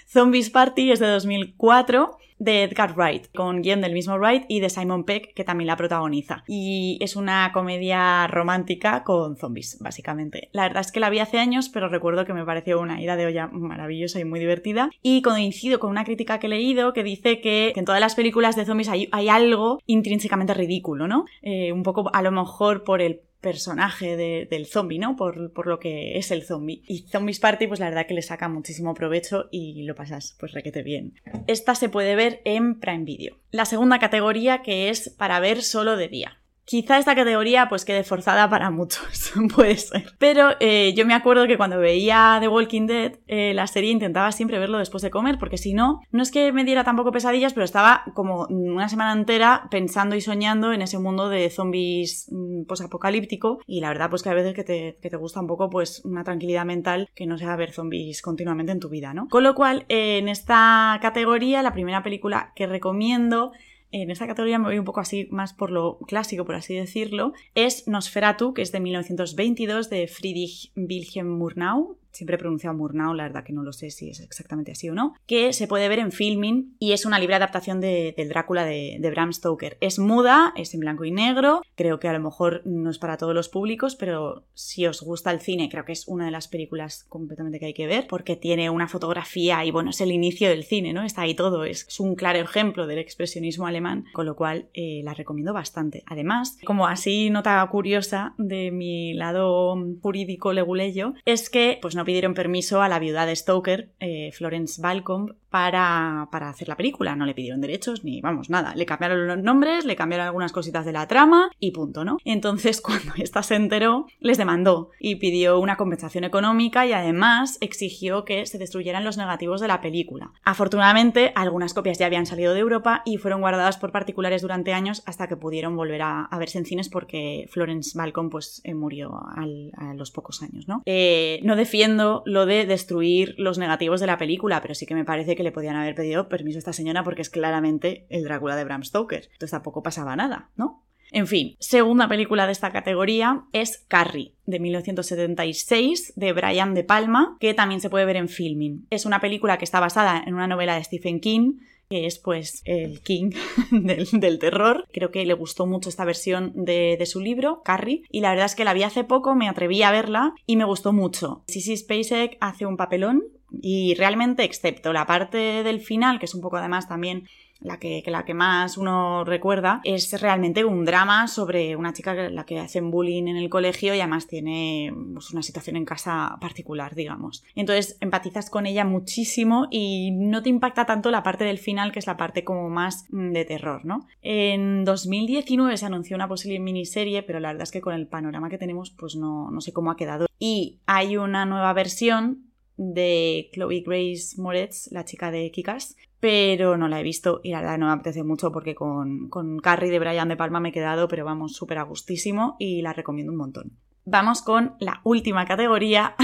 Zombies 0.06 0.50
Party 0.50 0.92
es 0.92 1.00
de 1.00 1.08
2004 1.08 2.18
de 2.42 2.64
Edgar 2.64 2.94
Wright, 2.96 3.28
con 3.32 3.62
guion 3.62 3.80
del 3.80 3.92
mismo 3.92 4.16
Wright 4.16 4.44
y 4.48 4.58
de 4.58 4.68
Simon 4.68 5.04
Peck, 5.04 5.32
que 5.32 5.44
también 5.44 5.68
la 5.68 5.76
protagoniza. 5.76 6.42
Y 6.48 6.98
es 7.00 7.14
una 7.14 7.52
comedia 7.52 8.26
romántica 8.26 9.04
con 9.04 9.36
zombies, 9.36 9.78
básicamente. 9.80 10.48
La 10.52 10.64
verdad 10.64 10.80
es 10.80 10.90
que 10.90 10.98
la 10.98 11.10
vi 11.10 11.20
hace 11.20 11.38
años, 11.38 11.68
pero 11.68 11.88
recuerdo 11.88 12.24
que 12.24 12.34
me 12.34 12.44
pareció 12.44 12.80
una 12.80 13.00
ida 13.00 13.16
de 13.16 13.26
olla 13.26 13.46
maravillosa 13.46 14.18
y 14.18 14.24
muy 14.24 14.40
divertida. 14.40 14.90
Y 15.02 15.22
coincido 15.22 15.78
con 15.78 15.90
una 15.90 16.04
crítica 16.04 16.40
que 16.40 16.48
he 16.48 16.50
leído 16.50 16.92
que 16.92 17.04
dice 17.04 17.40
que 17.40 17.72
en 17.76 17.84
todas 17.84 18.00
las 18.00 18.16
películas 18.16 18.56
de 18.56 18.64
zombies 18.64 18.88
hay, 18.88 19.28
algo 19.28 19.80
intrínsecamente 19.86 20.52
ridículo, 20.52 21.06
¿no? 21.06 21.24
Eh, 21.42 21.72
un 21.72 21.84
poco 21.84 22.10
a 22.12 22.22
lo 22.22 22.32
mejor 22.32 22.82
por 22.82 23.00
el 23.00 23.20
personaje 23.42 24.16
del 24.46 24.66
zombie, 24.66 24.98
¿no? 24.98 25.16
Por, 25.16 25.66
lo 25.66 25.78
que 25.78 26.16
es 26.16 26.30
el 26.30 26.44
zombie. 26.44 26.82
Y 26.86 27.00
Zombies 27.08 27.40
Party, 27.40 27.66
pues 27.66 27.80
la 27.80 27.90
verdad 27.90 28.06
que 28.06 28.14
le 28.14 28.22
saca 28.22 28.48
muchísimo 28.48 28.94
provecho 28.94 29.48
y 29.50 29.82
lo 29.82 29.94
pasas 29.94 30.36
pues 30.38 30.52
requete 30.52 30.82
bien. 30.82 31.14
Esta 31.48 31.74
se 31.74 31.88
puede 31.88 32.14
ver 32.14 32.31
en 32.44 32.80
Prime 32.80 33.04
Video. 33.04 33.36
La 33.50 33.64
segunda 33.64 33.98
categoría 33.98 34.62
que 34.62 34.88
es 34.88 35.10
para 35.10 35.40
ver 35.40 35.62
solo 35.62 35.96
de 35.96 36.08
día. 36.08 36.41
Quizá 36.64 36.98
esta 36.98 37.14
categoría 37.14 37.68
pues 37.68 37.84
quede 37.84 38.04
forzada 38.04 38.48
para 38.48 38.70
muchos, 38.70 39.32
puede 39.54 39.76
ser. 39.76 40.04
Pero 40.18 40.50
eh, 40.60 40.94
yo 40.96 41.04
me 41.06 41.14
acuerdo 41.14 41.46
que 41.46 41.56
cuando 41.56 41.78
veía 41.78 42.38
The 42.40 42.48
Walking 42.48 42.86
Dead, 42.86 43.18
eh, 43.26 43.52
la 43.54 43.66
serie 43.66 43.90
intentaba 43.90 44.30
siempre 44.32 44.58
verlo 44.58 44.78
después 44.78 45.02
de 45.02 45.10
comer, 45.10 45.38
porque 45.38 45.58
si 45.58 45.74
no, 45.74 46.00
no 46.12 46.22
es 46.22 46.30
que 46.30 46.52
me 46.52 46.64
diera 46.64 46.84
tampoco 46.84 47.10
pesadillas, 47.10 47.52
pero 47.52 47.64
estaba 47.64 48.04
como 48.14 48.46
una 48.46 48.88
semana 48.88 49.12
entera 49.12 49.66
pensando 49.70 50.14
y 50.14 50.20
soñando 50.20 50.72
en 50.72 50.82
ese 50.82 50.98
mundo 50.98 51.28
de 51.28 51.50
zombies 51.50 52.28
mm, 52.30 52.64
posapocalíptico. 52.64 53.60
Y 53.66 53.80
la 53.80 53.88
verdad, 53.88 54.10
pues 54.10 54.22
que 54.22 54.30
a 54.30 54.34
veces 54.34 54.54
que 54.54 54.64
te, 54.64 54.98
que 55.02 55.10
te, 55.10 55.16
gusta 55.16 55.40
un 55.40 55.46
poco 55.46 55.68
pues 55.68 56.04
una 56.04 56.24
tranquilidad 56.24 56.64
mental 56.64 57.10
que 57.14 57.26
no 57.26 57.38
sea 57.38 57.56
ver 57.56 57.72
zombies 57.72 58.22
continuamente 58.22 58.72
en 58.72 58.80
tu 58.80 58.88
vida, 58.88 59.14
¿no? 59.14 59.28
Con 59.28 59.42
lo 59.42 59.54
cual, 59.54 59.84
en 59.88 60.28
esta 60.28 60.98
categoría, 61.02 61.62
la 61.62 61.72
primera 61.72 62.02
película 62.02 62.52
que 62.54 62.66
recomiendo 62.66 63.52
en 63.92 64.10
esta 64.10 64.26
categoría 64.26 64.58
me 64.58 64.66
voy 64.66 64.78
un 64.78 64.84
poco 64.84 65.00
así 65.00 65.28
más 65.30 65.52
por 65.52 65.70
lo 65.70 65.98
clásico, 65.98 66.44
por 66.44 66.54
así 66.54 66.74
decirlo, 66.74 67.32
es 67.54 67.86
Nosferatu, 67.86 68.54
que 68.54 68.62
es 68.62 68.72
de 68.72 68.80
1922 68.80 69.90
de 69.90 70.08
Friedrich 70.08 70.72
Wilhelm 70.74 71.28
Murnau, 71.28 71.98
siempre 72.12 72.36
he 72.36 72.38
pronunciado 72.38 72.76
Murnau, 72.76 73.14
la 73.14 73.24
verdad 73.24 73.44
que 73.44 73.52
no 73.52 73.62
lo 73.62 73.72
sé 73.72 73.90
si 73.90 74.10
es 74.10 74.20
exactamente 74.20 74.72
así 74.72 74.88
o 74.88 74.94
no, 74.94 75.14
que 75.26 75.52
se 75.52 75.66
puede 75.66 75.88
ver 75.88 75.98
en 75.98 76.12
filming 76.12 76.76
y 76.78 76.92
es 76.92 77.04
una 77.06 77.18
libre 77.18 77.36
adaptación 77.36 77.80
de, 77.80 78.14
del 78.16 78.28
Drácula 78.28 78.64
de, 78.64 78.98
Bram 79.12 79.32
Stoker. 79.32 79.76
Es 79.80 79.98
muda, 79.98 80.54
es 80.56 80.72
en 80.72 80.80
blanco 80.80 81.04
y 81.04 81.10
negro, 81.10 81.62
creo 81.74 81.98
que 81.98 82.08
a 82.08 82.12
lo 82.12 82.20
mejor 82.20 82.62
no 82.64 82.90
es 82.90 82.98
para 82.98 83.16
todos 83.16 83.34
los 83.34 83.48
públicos, 83.48 83.96
pero 83.96 84.46
si 84.54 84.86
os 84.86 85.02
gusta 85.02 85.30
el 85.30 85.40
cine, 85.40 85.68
creo 85.68 85.84
que 85.84 85.92
es 85.92 86.08
una 86.08 86.26
de 86.26 86.30
las 86.30 86.48
películas 86.48 87.04
completamente 87.08 87.58
que 87.58 87.66
hay 87.66 87.74
que 87.74 87.86
ver, 87.86 88.06
porque 88.06 88.36
tiene 88.36 88.70
una 88.70 88.88
fotografía 88.88 89.64
y 89.64 89.70
bueno, 89.70 89.90
es 89.90 90.00
el 90.00 90.12
inicio 90.12 90.48
del 90.48 90.64
cine, 90.64 90.92
¿no? 90.92 91.02
Está 91.02 91.22
ahí 91.22 91.34
todo, 91.34 91.64
es, 91.64 92.00
un 92.00 92.14
claro 92.14 92.38
ejemplo 92.38 92.86
del 92.86 92.98
expresionismo 92.98 93.66
alemán, 93.66 94.06
con 94.12 94.26
lo 94.26 94.34
cual 94.34 94.68
eh, 94.74 95.02
la 95.04 95.14
recomiendo 95.14 95.52
bastante. 95.52 96.02
Además, 96.06 96.58
como 96.64 96.86
así 96.86 97.30
nota 97.30 97.66
curiosa 97.70 98.34
de 98.38 98.70
mi 98.70 99.14
lado 99.14 99.76
jurídico 100.00 100.52
leguleyo, 100.52 101.14
es 101.24 101.50
que 101.50 101.78
pues 101.80 101.94
no 101.94 102.01
pidieron 102.04 102.34
permiso 102.34 102.82
a 102.82 102.88
la 102.88 102.98
viuda 102.98 103.26
de 103.26 103.36
Stoker, 103.36 103.90
eh, 104.00 104.30
Florence 104.32 104.80
Balcombe, 104.80 105.34
para, 105.52 106.28
para, 106.32 106.48
hacer 106.48 106.66
la 106.66 106.76
película. 106.76 107.14
No 107.14 107.26
le 107.26 107.34
pidieron 107.34 107.60
derechos 107.60 108.04
ni, 108.04 108.20
vamos, 108.22 108.48
nada. 108.48 108.74
Le 108.74 108.86
cambiaron 108.86 109.26
los 109.26 109.38
nombres, 109.38 109.84
le 109.84 109.96
cambiaron 109.96 110.26
algunas 110.26 110.50
cositas 110.50 110.86
de 110.86 110.92
la 110.92 111.06
trama 111.06 111.50
y 111.60 111.72
punto, 111.72 112.04
¿no? 112.04 112.16
Entonces, 112.24 112.80
cuando 112.82 113.12
esta 113.18 113.42
se 113.42 113.54
enteró, 113.54 114.06
les 114.18 114.38
demandó 114.38 114.90
y 114.98 115.16
pidió 115.16 115.60
una 115.60 115.76
compensación 115.76 116.24
económica 116.24 116.86
y 116.86 116.94
además 116.94 117.58
exigió 117.60 118.24
que 118.24 118.46
se 118.46 118.58
destruyeran 118.58 119.04
los 119.04 119.18
negativos 119.18 119.60
de 119.60 119.68
la 119.68 119.82
película. 119.82 120.32
Afortunadamente, 120.42 121.32
algunas 121.34 121.74
copias 121.74 121.98
ya 121.98 122.06
habían 122.06 122.26
salido 122.26 122.54
de 122.54 122.60
Europa 122.60 123.02
y 123.04 123.18
fueron 123.18 123.42
guardadas 123.42 123.76
por 123.76 123.92
particulares 123.92 124.40
durante 124.40 124.72
años 124.72 125.02
hasta 125.04 125.28
que 125.28 125.36
pudieron 125.36 125.76
volver 125.76 126.00
a, 126.02 126.28
verse 126.38 126.58
en 126.58 126.64
cines 126.64 126.88
porque 126.88 127.46
Florence 127.50 127.96
Balcom 127.96 128.30
pues 128.30 128.62
eh, 128.64 128.74
murió 128.74 129.12
a 129.14 129.94
los 129.94 130.10
pocos 130.10 130.42
años, 130.42 130.66
¿no? 130.66 130.82
Eh, 130.86 131.40
no 131.44 131.56
defiendo 131.56 131.91
lo 131.96 132.46
de 132.46 132.66
destruir 132.66 133.34
los 133.38 133.58
negativos 133.58 134.00
de 134.00 134.06
la 134.06 134.18
película, 134.18 134.60
pero 134.62 134.74
sí 134.74 134.86
que 134.86 134.94
me 134.94 135.04
parece 135.04 135.36
que 135.36 135.42
le 135.42 135.52
podían 135.52 135.76
haber 135.76 135.94
pedido 135.94 136.28
permiso 136.28 136.58
a 136.58 136.60
esta 136.60 136.72
señora 136.72 137.04
porque 137.04 137.22
es 137.22 137.30
claramente 137.30 138.06
el 138.08 138.24
Drácula 138.24 138.56
de 138.56 138.64
Bram 138.64 138.84
Stoker. 138.84 139.24
Entonces 139.32 139.50
tampoco 139.50 139.82
pasaba 139.82 140.16
nada, 140.16 140.50
¿no? 140.56 140.84
En 141.14 141.26
fin, 141.26 141.56
segunda 141.60 142.08
película 142.08 142.46
de 142.46 142.52
esta 142.52 142.72
categoría 142.72 143.44
es 143.52 143.84
Carrie, 143.86 144.34
de 144.46 144.58
1976, 144.60 146.14
de 146.16 146.32
Brian 146.32 146.72
De 146.72 146.84
Palma, 146.84 147.36
que 147.38 147.52
también 147.52 147.82
se 147.82 147.90
puede 147.90 148.06
ver 148.06 148.16
en 148.16 148.30
filming. 148.30 148.86
Es 148.88 149.04
una 149.04 149.20
película 149.20 149.58
que 149.58 149.66
está 149.66 149.78
basada 149.78 150.22
en 150.26 150.32
una 150.32 150.46
novela 150.46 150.74
de 150.74 150.84
Stephen 150.84 151.20
King, 151.20 151.58
que 151.92 152.06
es 152.06 152.18
pues 152.18 152.62
el 152.64 153.02
king 153.02 153.32
del, 153.70 154.38
terror. 154.38 154.86
Creo 154.94 155.10
que 155.10 155.26
le 155.26 155.34
gustó 155.34 155.66
mucho 155.66 155.90
esta 155.90 156.06
versión 156.06 156.52
de, 156.54 156.96
de, 156.98 157.04
su 157.04 157.20
libro, 157.20 157.60
Carrie, 157.62 158.04
y 158.10 158.22
la 158.22 158.30
verdad 158.30 158.46
es 158.46 158.54
que 158.54 158.64
la 158.64 158.72
vi 158.72 158.82
hace 158.82 159.04
poco, 159.04 159.34
me 159.34 159.46
atreví 159.46 159.82
a 159.82 159.90
verla 159.90 160.32
y 160.46 160.56
me 160.56 160.64
gustó 160.64 160.94
mucho. 160.94 161.44
Sissy 161.48 161.76
Spacek 161.76 162.38
hace 162.40 162.64
un 162.64 162.78
papelón, 162.78 163.24
y 163.60 163.94
realmente, 163.96 164.44
excepto 164.44 164.94
la 164.94 165.04
parte 165.04 165.62
del 165.62 165.82
final, 165.82 166.18
que 166.18 166.24
es 166.24 166.34
un 166.34 166.40
poco 166.40 166.56
además 166.56 166.88
también 166.88 167.28
la 167.62 167.78
que, 167.78 168.02
la 168.06 168.24
que 168.24 168.34
más 168.34 168.76
uno 168.76 169.24
recuerda, 169.24 169.80
es 169.84 170.20
realmente 170.20 170.64
un 170.64 170.84
drama 170.84 171.28
sobre 171.28 171.76
una 171.76 171.92
chica 171.92 172.14
que, 172.14 172.30
la 172.30 172.44
que 172.44 172.58
hacen 172.58 172.90
bullying 172.90 173.28
en 173.28 173.36
el 173.36 173.48
colegio 173.48 173.94
y 173.94 174.00
además 174.00 174.26
tiene 174.26 174.92
pues, 175.12 175.30
una 175.32 175.42
situación 175.42 175.76
en 175.76 175.84
casa 175.84 176.36
particular, 176.40 176.94
digamos. 176.94 177.44
Entonces 177.54 177.96
empatizas 178.00 178.50
con 178.50 178.66
ella 178.66 178.84
muchísimo 178.84 179.66
y 179.70 180.10
no 180.12 180.42
te 180.42 180.48
impacta 180.48 180.86
tanto 180.86 181.10
la 181.10 181.22
parte 181.22 181.44
del 181.44 181.58
final, 181.58 181.92
que 181.92 181.98
es 181.98 182.06
la 182.06 182.16
parte 182.16 182.44
como 182.44 182.68
más 182.68 183.06
mm, 183.10 183.32
de 183.32 183.44
terror, 183.44 183.84
¿no? 183.84 184.06
En 184.22 184.84
2019 184.84 185.76
se 185.76 185.86
anunció 185.86 186.16
una 186.16 186.28
posible 186.28 186.58
miniserie, 186.58 187.22
pero 187.22 187.40
la 187.40 187.48
verdad 187.48 187.64
es 187.64 187.70
que 187.70 187.80
con 187.80 187.94
el 187.94 188.06
panorama 188.06 188.50
que 188.50 188.58
tenemos, 188.58 188.90
pues 188.90 189.16
no, 189.16 189.50
no 189.50 189.60
sé 189.60 189.72
cómo 189.72 189.90
ha 189.90 189.96
quedado. 189.96 190.26
Y 190.38 190.80
hay 190.86 191.16
una 191.16 191.46
nueva 191.46 191.72
versión 191.72 192.52
de 192.76 193.50
Chloe 193.52 193.82
Grace 193.86 194.40
Moretz, 194.40 194.90
la 194.90 195.04
chica 195.04 195.30
de 195.30 195.50
Kikas, 195.50 195.96
pero 196.22 196.76
no 196.76 196.86
la 196.86 197.00
he 197.00 197.02
visto 197.02 197.40
y 197.42 197.50
la 197.50 197.60
verdad 197.60 197.78
no 197.78 197.86
me 197.86 197.92
apetece 197.94 198.22
mucho 198.22 198.52
porque 198.52 198.76
con, 198.76 199.28
con 199.28 199.58
Carrie 199.58 199.90
de 199.90 199.98
Brian 199.98 200.28
De 200.28 200.36
Palma 200.36 200.60
me 200.60 200.68
he 200.68 200.72
quedado, 200.72 201.08
pero 201.08 201.24
vamos, 201.24 201.52
súper 201.56 201.78
a 201.78 201.82
gustísimo 201.82 202.54
y 202.60 202.80
la 202.80 202.92
recomiendo 202.92 203.32
un 203.32 203.38
montón. 203.38 203.72
Vamos 204.04 204.40
con 204.40 204.76
la 204.78 205.00
última 205.02 205.46
categoría 205.46 206.14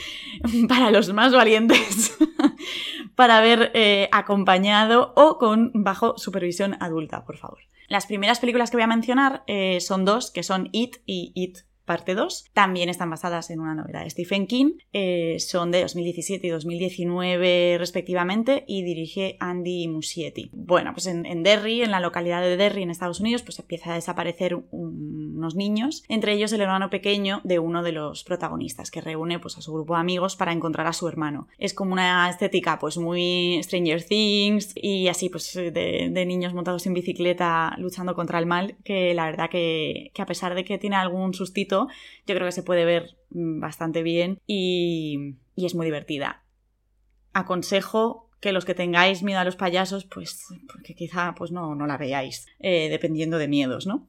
para 0.68 0.90
los 0.90 1.12
más 1.12 1.34
valientes, 1.34 2.16
para 3.16 3.36
haber 3.36 3.70
eh, 3.74 4.08
acompañado 4.12 5.12
o 5.14 5.36
con 5.36 5.72
bajo 5.74 6.16
supervisión 6.16 6.78
adulta, 6.80 7.26
por 7.26 7.36
favor. 7.36 7.58
Las 7.86 8.06
primeras 8.06 8.40
películas 8.40 8.70
que 8.70 8.78
voy 8.78 8.84
a 8.84 8.86
mencionar 8.86 9.44
eh, 9.46 9.78
son 9.82 10.06
dos, 10.06 10.30
que 10.30 10.42
son 10.42 10.70
It 10.72 11.02
y 11.04 11.32
It 11.34 11.58
parte 11.84 12.14
2. 12.14 12.50
También 12.52 12.88
están 12.88 13.10
basadas 13.10 13.50
en 13.50 13.60
una 13.60 13.74
novela 13.74 14.02
de 14.02 14.10
Stephen 14.10 14.46
King. 14.46 14.72
Eh, 14.92 15.36
son 15.38 15.70
de 15.70 15.82
2017 15.82 16.46
y 16.46 16.50
2019 16.50 17.76
respectivamente 17.78 18.64
y 18.66 18.82
dirige 18.82 19.36
Andy 19.40 19.88
Muschietti. 19.88 20.50
Bueno, 20.52 20.92
pues 20.92 21.06
en, 21.06 21.42
Derry, 21.42 21.82
en 21.82 21.90
la 21.90 22.00
localidad 22.00 22.42
de 22.42 22.56
Derry 22.56 22.82
en 22.82 22.90
Estados 22.90 23.20
Unidos, 23.20 23.42
pues 23.42 23.58
empieza 23.58 23.92
a 23.92 23.94
desaparecer 23.94 24.56
unos 24.70 25.54
niños, 25.54 26.04
entre 26.08 26.32
ellos 26.32 26.52
el 26.52 26.60
hermano 26.60 26.90
pequeño 26.90 27.40
de 27.44 27.58
uno 27.58 27.82
de 27.82 27.92
los 27.92 28.24
protagonistas, 28.24 28.90
que 28.90 29.00
reúne 29.00 29.38
pues 29.38 29.58
a 29.58 29.62
su 29.62 29.72
grupo 29.72 29.94
de 29.94 30.00
amigos 30.00 30.36
para 30.36 30.52
encontrar 30.52 30.86
a 30.86 30.92
su 30.92 31.08
hermano. 31.08 31.48
Es 31.58 31.74
como 31.74 31.92
una 31.92 32.28
estética 32.28 32.78
pues 32.78 32.96
muy 32.96 33.60
Stranger 33.62 34.02
Things 34.02 34.72
y 34.74 35.08
así 35.08 35.28
pues 35.28 35.52
de, 35.54 35.70
de 36.10 36.26
niños 36.26 36.54
montados 36.54 36.86
en 36.86 36.94
bicicleta 36.94 37.74
luchando 37.78 38.14
contra 38.14 38.38
el 38.38 38.46
mal, 38.46 38.76
que 38.84 39.14
la 39.14 39.26
verdad 39.26 39.50
que, 39.50 40.10
que 40.14 40.22
a 40.22 40.26
pesar 40.26 40.54
de 40.54 40.64
que 40.64 40.78
tiene 40.78 40.96
algún 40.96 41.34
sustito 41.34 41.73
yo 42.26 42.34
creo 42.34 42.46
que 42.46 42.52
se 42.52 42.62
puede 42.62 42.84
ver 42.84 43.16
mm, 43.30 43.60
bastante 43.60 44.02
bien 44.02 44.40
y, 44.46 45.36
es 45.56 45.74
muy 45.74 45.86
divertida. 45.86 46.44
Aconsejo 47.32 48.30
que 48.40 48.52
los 48.52 48.64
que 48.64 48.74
tengáis 48.74 49.22
miedo 49.22 49.40
a 49.40 49.44
los 49.44 49.56
payasos, 49.56 50.04
pues 50.04 50.44
porque 50.70 50.94
quizá 50.94 51.34
pues 51.36 51.50
no, 51.50 51.74
no 51.74 51.86
la 51.86 51.96
veáis, 51.96 52.46
eh, 52.58 52.88
dependiendo 52.88 53.38
de 53.38 53.48
miedos, 53.48 53.86
¿no? 53.86 54.08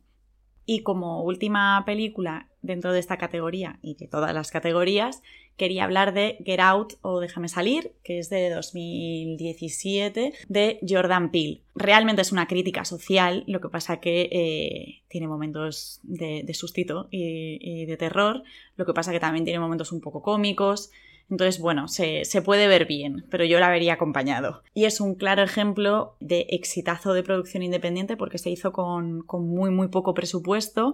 Y 0.66 0.82
como 0.82 1.24
última 1.24 1.84
película 1.86 2.50
dentro 2.66 2.92
de 2.92 3.00
esta 3.00 3.18
categoría 3.18 3.80
y 3.82 3.96
de 3.96 4.08
todas 4.08 4.34
las 4.34 4.52
categorías, 4.52 5.22
quería 5.58 5.86
hablar 5.86 6.14
de 6.14 6.38
Get 6.46 6.60
Out 6.60 6.94
o 7.02 7.20
Déjame 7.20 7.48
salir, 7.48 7.94
que 8.04 8.20
es 8.20 8.30
de 8.30 8.50
2017, 8.50 10.34
de 10.48 10.80
Jordan 10.88 11.32
Peele. 11.32 11.62
Realmente 11.76 12.22
es 12.22 12.32
una 12.32 12.48
crítica 12.48 12.86
social, 12.86 13.44
lo 13.48 13.62
que 13.62 13.70
pasa 13.70 14.00
que 14.00 14.30
eh, 14.32 15.04
tiene 15.08 15.28
momentos 15.28 16.00
de, 16.04 16.44
de 16.44 16.54
sustito 16.54 17.08
y, 17.12 17.86
de 17.86 17.98
terror, 17.98 18.44
lo 18.76 18.86
que 18.86 18.94
pasa 18.94 19.12
que 19.12 19.20
también 19.20 19.46
tiene 19.46 19.60
momentos 19.60 19.92
un 19.92 20.02
poco 20.02 20.22
cómicos. 20.22 20.92
Entonces, 21.30 21.60
bueno, 21.60 21.88
se, 21.88 22.24
puede 22.44 22.68
ver 22.68 22.86
bien, 22.86 23.26
pero 23.32 23.46
yo 23.46 23.60
la 23.60 23.70
vería 23.70 23.94
acompañado. 23.94 24.62
Y 24.76 24.86
es 24.86 25.02
un 25.02 25.16
claro 25.16 25.42
ejemplo 25.42 26.16
de 26.20 26.46
exitazo 26.50 27.14
de 27.14 27.24
producción 27.24 27.64
independiente 27.64 28.16
porque 28.16 28.38
se 28.38 28.52
hizo 28.52 28.72
con, 28.72 29.24
con 29.24 29.48
muy, 29.48 29.72
muy 29.72 29.88
poco 29.88 30.14
presupuesto 30.14 30.94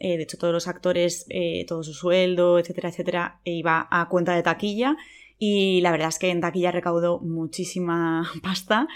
eh, 0.00 0.16
de 0.16 0.22
hecho, 0.22 0.38
todos 0.38 0.54
los 0.54 0.66
actores, 0.66 1.26
eh, 1.28 1.66
todo 1.68 1.82
su 1.82 1.92
sueldo, 1.92 2.58
etcétera, 2.58 2.88
etcétera, 2.88 3.40
iba 3.44 3.86
a 3.90 4.08
cuenta 4.08 4.34
de 4.34 4.42
taquilla. 4.42 4.96
Y 5.38 5.82
la 5.82 5.92
verdad 5.92 6.08
es 6.08 6.18
que 6.18 6.30
en 6.30 6.40
taquilla 6.40 6.72
recaudó 6.72 7.20
muchísima 7.20 8.28
pasta 8.42 8.88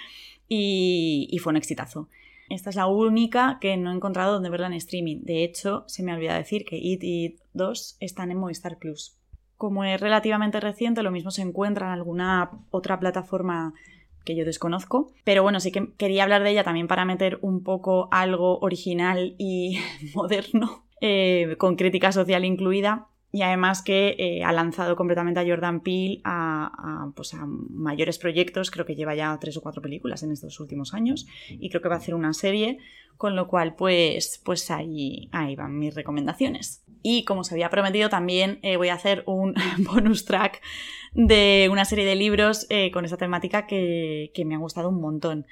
y, 0.49 1.39
fue 1.43 1.51
un 1.51 1.59
exitazo. 1.59 2.09
Esta 2.49 2.71
es 2.71 2.77
la 2.77 2.87
única 2.87 3.59
que 3.61 3.77
no 3.77 3.93
he 3.93 3.95
encontrado 3.95 4.33
donde 4.33 4.51
verla 4.51 4.67
en 4.67 4.75
streaming. 4.75 5.21
De 5.23 5.45
hecho, 5.45 5.85
se 5.87 6.03
me 6.03 6.13
olvida 6.13 6.37
decir 6.37 6.65
que 6.65 6.77
It 6.77 7.03
y 7.05 7.37
2 7.53 7.99
están 8.01 8.31
en 8.31 8.39
Movistar 8.39 8.79
Plus. 8.79 9.17
Como 9.57 9.85
es 9.85 10.01
relativamente 10.01 10.61
reciente, 10.61 11.03
lo 11.03 11.11
mismo 11.11 11.31
se 11.31 11.43
encuentra 11.43 11.87
en 11.87 11.93
alguna 11.93 12.51
otra 12.71 12.99
plataforma 12.99 13.75
que 14.25 14.37
yo 14.37 14.45
desconozco. 14.45 15.13
Pero 15.25 15.43
bueno, 15.43 15.61
sí 15.61 15.71
que 15.71 15.93
quería 15.97 16.23
hablar 16.23 16.43
de 16.43 16.51
ella 16.51 16.65
también 16.65 16.89
para 16.89 17.05
meter 17.05 17.39
un 17.43 17.63
poco 17.63 18.09
algo 18.11 18.59
original 18.61 19.35
y 19.39 19.79
moderno 20.15 20.84
eh, 21.07 21.57
con 21.59 21.77
crítica 21.77 22.13
social 22.13 22.47
incluida. 22.47 23.09
Y 23.31 23.43
además 23.43 23.83
que 23.83 24.17
eh, 24.19 24.43
ha 24.43 24.53
lanzado 24.53 24.97
completamente 24.97 25.39
a 25.39 25.45
Jordan 25.45 25.81
Peele 25.83 26.23
a, 26.25 27.11
pues 27.15 27.35
a, 27.35 27.45
mayores 27.45 28.17
proyectos, 28.17 28.71
creo 28.71 28.87
que 28.87 28.95
lleva 28.95 29.15
ya 29.15 29.37
tres 29.39 29.59
o 29.59 29.61
cuatro 29.61 29.83
películas 29.83 30.23
en 30.23 30.33
estos 30.33 30.59
últimos 30.61 30.95
años 30.95 31.27
y 31.51 31.69
creo 31.69 31.83
que 31.83 31.91
va 31.91 31.97
a 31.97 31.99
hacer 31.99 32.15
una 32.15 32.33
serie, 32.33 32.79
con 33.19 33.37
lo 33.37 33.49
cual 33.49 33.75
pues, 33.75 34.41
pues 34.47 34.71
ahí, 34.71 35.29
ahí 35.33 35.57
van 35.57 35.79
mis 35.79 35.95
recomendaciones. 35.95 36.85
Y 37.03 37.25
como 37.25 37.45
se 37.45 37.55
había 37.55 37.69
prometido 37.69 38.09
también 38.09 38.61
eh, 38.63 38.79
voy 38.79 38.89
a 38.89 38.95
hacer 38.95 39.25
un 39.27 39.55
bonus 39.79 40.25
track 40.25 40.63
de 41.13 41.69
una 41.71 41.85
serie 41.85 42.07
de 42.07 42.15
libros 42.15 42.67
con 42.95 43.05
esa 43.05 43.19
temática 43.19 43.67
que, 43.67 44.31
que 44.33 44.47
me 44.47 44.55
ha 44.55 44.59
gustado 44.59 44.89
un 44.89 45.03
montón. 45.03 45.45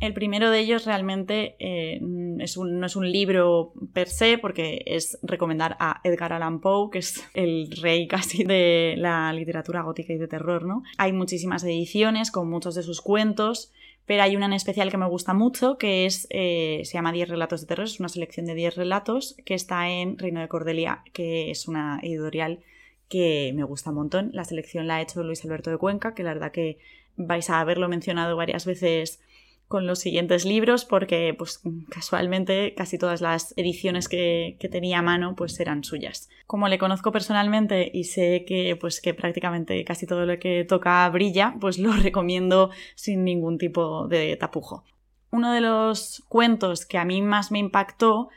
El 0.00 0.14
primero 0.14 0.50
de 0.50 0.60
ellos 0.60 0.86
realmente 0.86 1.56
eh, 1.58 1.98
no 2.00 2.86
es 2.86 2.96
un 2.96 3.10
libro 3.10 3.72
per 3.92 4.08
se, 4.08 4.38
porque 4.38 4.82
es 4.86 5.18
recomendar 5.22 5.76
a 5.80 6.00
Edgar 6.04 6.32
Allan 6.32 6.60
Poe, 6.60 6.90
que 6.90 6.98
es 6.98 7.24
el 7.34 7.70
rey 7.82 8.06
casi 8.06 8.44
de 8.44 8.94
la 8.96 9.32
literatura 9.32 9.82
gótica 9.82 10.12
y 10.12 10.18
de 10.18 10.28
terror, 10.28 10.64
¿no? 10.64 10.82
Hay 10.98 11.12
muchísimas 11.12 11.64
ediciones 11.64 12.30
con 12.30 12.48
muchos 12.48 12.76
de 12.76 12.84
sus 12.84 13.00
cuentos, 13.00 13.72
pero 14.06 14.22
hay 14.22 14.36
una 14.36 14.46
en 14.46 14.52
especial 14.52 14.90
que 14.90 14.96
me 14.96 15.06
gusta 15.06 15.34
mucho, 15.34 15.78
que 15.78 16.06
es, 16.06 16.28
eh, 16.30 16.80
se 16.84 16.94
llama 16.94 17.12
10 17.12 17.28
relatos 17.28 17.60
de 17.60 17.66
terror, 17.66 17.86
es 17.86 17.98
una 17.98 18.08
selección 18.08 18.46
de 18.46 18.54
10 18.54 18.76
relatos 18.76 19.36
que 19.44 19.54
está 19.54 19.90
en 19.90 20.16
Reino 20.16 20.40
de 20.40 20.48
Cordelia, 20.48 21.02
que 21.12 21.50
es 21.50 21.66
una 21.66 21.98
editorial 22.02 22.60
que 23.08 23.52
me 23.54 23.64
gusta 23.64 23.90
un 23.90 23.96
montón. 23.96 24.30
La 24.32 24.44
selección 24.44 24.86
la 24.86 24.96
ha 24.96 25.02
hecho 25.02 25.22
Luis 25.24 25.44
Alberto 25.44 25.70
de 25.70 25.78
Cuenca, 25.78 26.14
que 26.14 26.22
la 26.22 26.34
verdad 26.34 26.52
que 26.52 26.78
vais 27.16 27.50
a 27.50 27.60
haberlo 27.60 27.88
mencionado 27.88 28.36
varias 28.36 28.64
veces 28.64 29.20
con 29.68 29.86
los 29.86 29.98
siguientes 29.98 30.46
libros 30.46 30.86
porque 30.86 31.34
pues 31.36 31.60
casualmente 31.90 32.74
casi 32.74 32.98
todas 32.98 33.20
las 33.20 33.52
ediciones 33.56 34.08
que, 34.08 34.56
tenía 34.70 34.98
a 34.98 35.02
mano 35.02 35.34
pues 35.36 35.60
eran 35.60 35.84
suyas. 35.84 36.28
Como 36.46 36.68
le 36.68 36.78
conozco 36.78 37.12
personalmente 37.12 37.90
y 37.92 38.04
sé 38.04 38.44
que 38.46 38.76
pues 38.80 39.00
que 39.00 39.14
prácticamente 39.14 39.84
casi 39.84 40.06
todo 40.06 40.26
lo 40.26 40.38
que 40.38 40.64
toca 40.64 41.08
brilla, 41.10 41.54
pues 41.60 41.78
lo 41.78 41.92
recomiendo 42.02 42.70
sin 42.94 43.24
ningún 43.24 43.58
tipo 43.58 44.08
de 44.08 44.36
tapujo. 44.36 44.84
Uno 45.30 45.52
de 45.52 45.60
los 45.60 46.24
cuentos 46.28 46.86
que 46.86 46.96
a 46.96 47.04
mí 47.04 47.20
más 47.20 47.50
me 47.52 47.58
impactó 47.58 48.30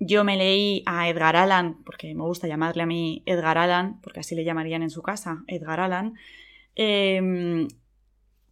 yo 0.00 0.24
me 0.24 0.36
leí 0.36 0.82
a 0.86 1.08
Edgar 1.08 1.36
Allan, 1.36 1.82
porque 1.84 2.14
me 2.14 2.22
gusta 2.22 2.46
llamarle 2.46 2.84
a 2.84 2.86
mí 2.86 3.22
Edgar 3.26 3.58
Allan, 3.58 4.00
porque 4.00 4.20
así 4.20 4.34
le 4.34 4.44
llamarían 4.44 4.82
en 4.82 4.90
su 4.90 5.02
casa, 5.02 5.42
Edgar 5.48 5.80
Allan. 5.80 6.14
Em, 6.76 7.66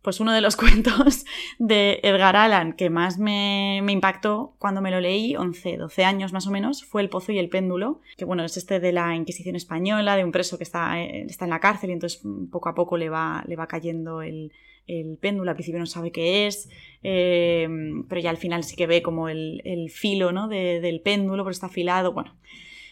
pues 0.07 0.21
uno 0.21 0.33
de 0.33 0.41
los 0.41 0.55
cuentos 0.65 1.25
de 1.59 1.99
Edgar 2.05 2.37
Allan 2.37 2.75
que 2.75 2.91
más 2.91 3.19
me, 3.19 3.83
impactó 3.89 4.55
cuando 4.61 4.81
me 4.81 4.93
lo 4.93 5.01
leí, 5.01 5.35
11, 5.35 5.79
12 5.79 6.05
años 6.05 6.33
más 6.33 6.47
o 6.47 6.53
menos, 6.53 6.85
fue 6.85 7.03
El 7.03 7.09
Pozo 7.09 7.33
y 7.33 7.41
el 7.41 7.49
Péndulo, 7.49 8.01
que 8.17 8.25
bueno, 8.25 8.45
es 8.45 8.57
este 8.57 8.79
de 8.79 8.93
la 8.93 9.17
Inquisición 9.17 9.57
Española, 9.57 10.15
de 10.15 10.23
un 10.23 10.31
preso 10.31 10.59
que 10.59 10.63
está, 10.63 11.03
eh, 11.03 11.27
está 11.29 11.47
en 11.47 11.51
la 11.51 11.59
cárcel 11.59 11.91
y 11.91 11.95
entonces 11.95 12.23
poco 12.53 12.69
a 12.69 12.77
poco 12.77 12.97
le 12.97 13.09
va, 13.09 13.43
le 13.49 13.57
va 13.57 13.67
cayendo 13.67 14.23
el, 14.23 14.53
péndulo, 15.21 15.51
al 15.51 15.57
principio 15.57 15.81
no 15.81 15.87
sabe 15.87 16.13
qué 16.13 16.47
es, 16.47 16.69
eh, 17.03 17.67
pero 18.09 18.21
ya 18.21 18.31
al 18.31 18.37
final 18.37 18.63
sí 18.63 18.77
que 18.77 18.87
ve 18.87 19.03
como 19.03 19.29
el, 19.29 19.91
filo 19.93 20.31
¿no? 20.31 20.47
del 20.47 21.01
péndulo, 21.01 21.43
pero 21.43 21.51
está 21.51 21.67
afilado, 21.67 22.13
bueno 22.13 22.33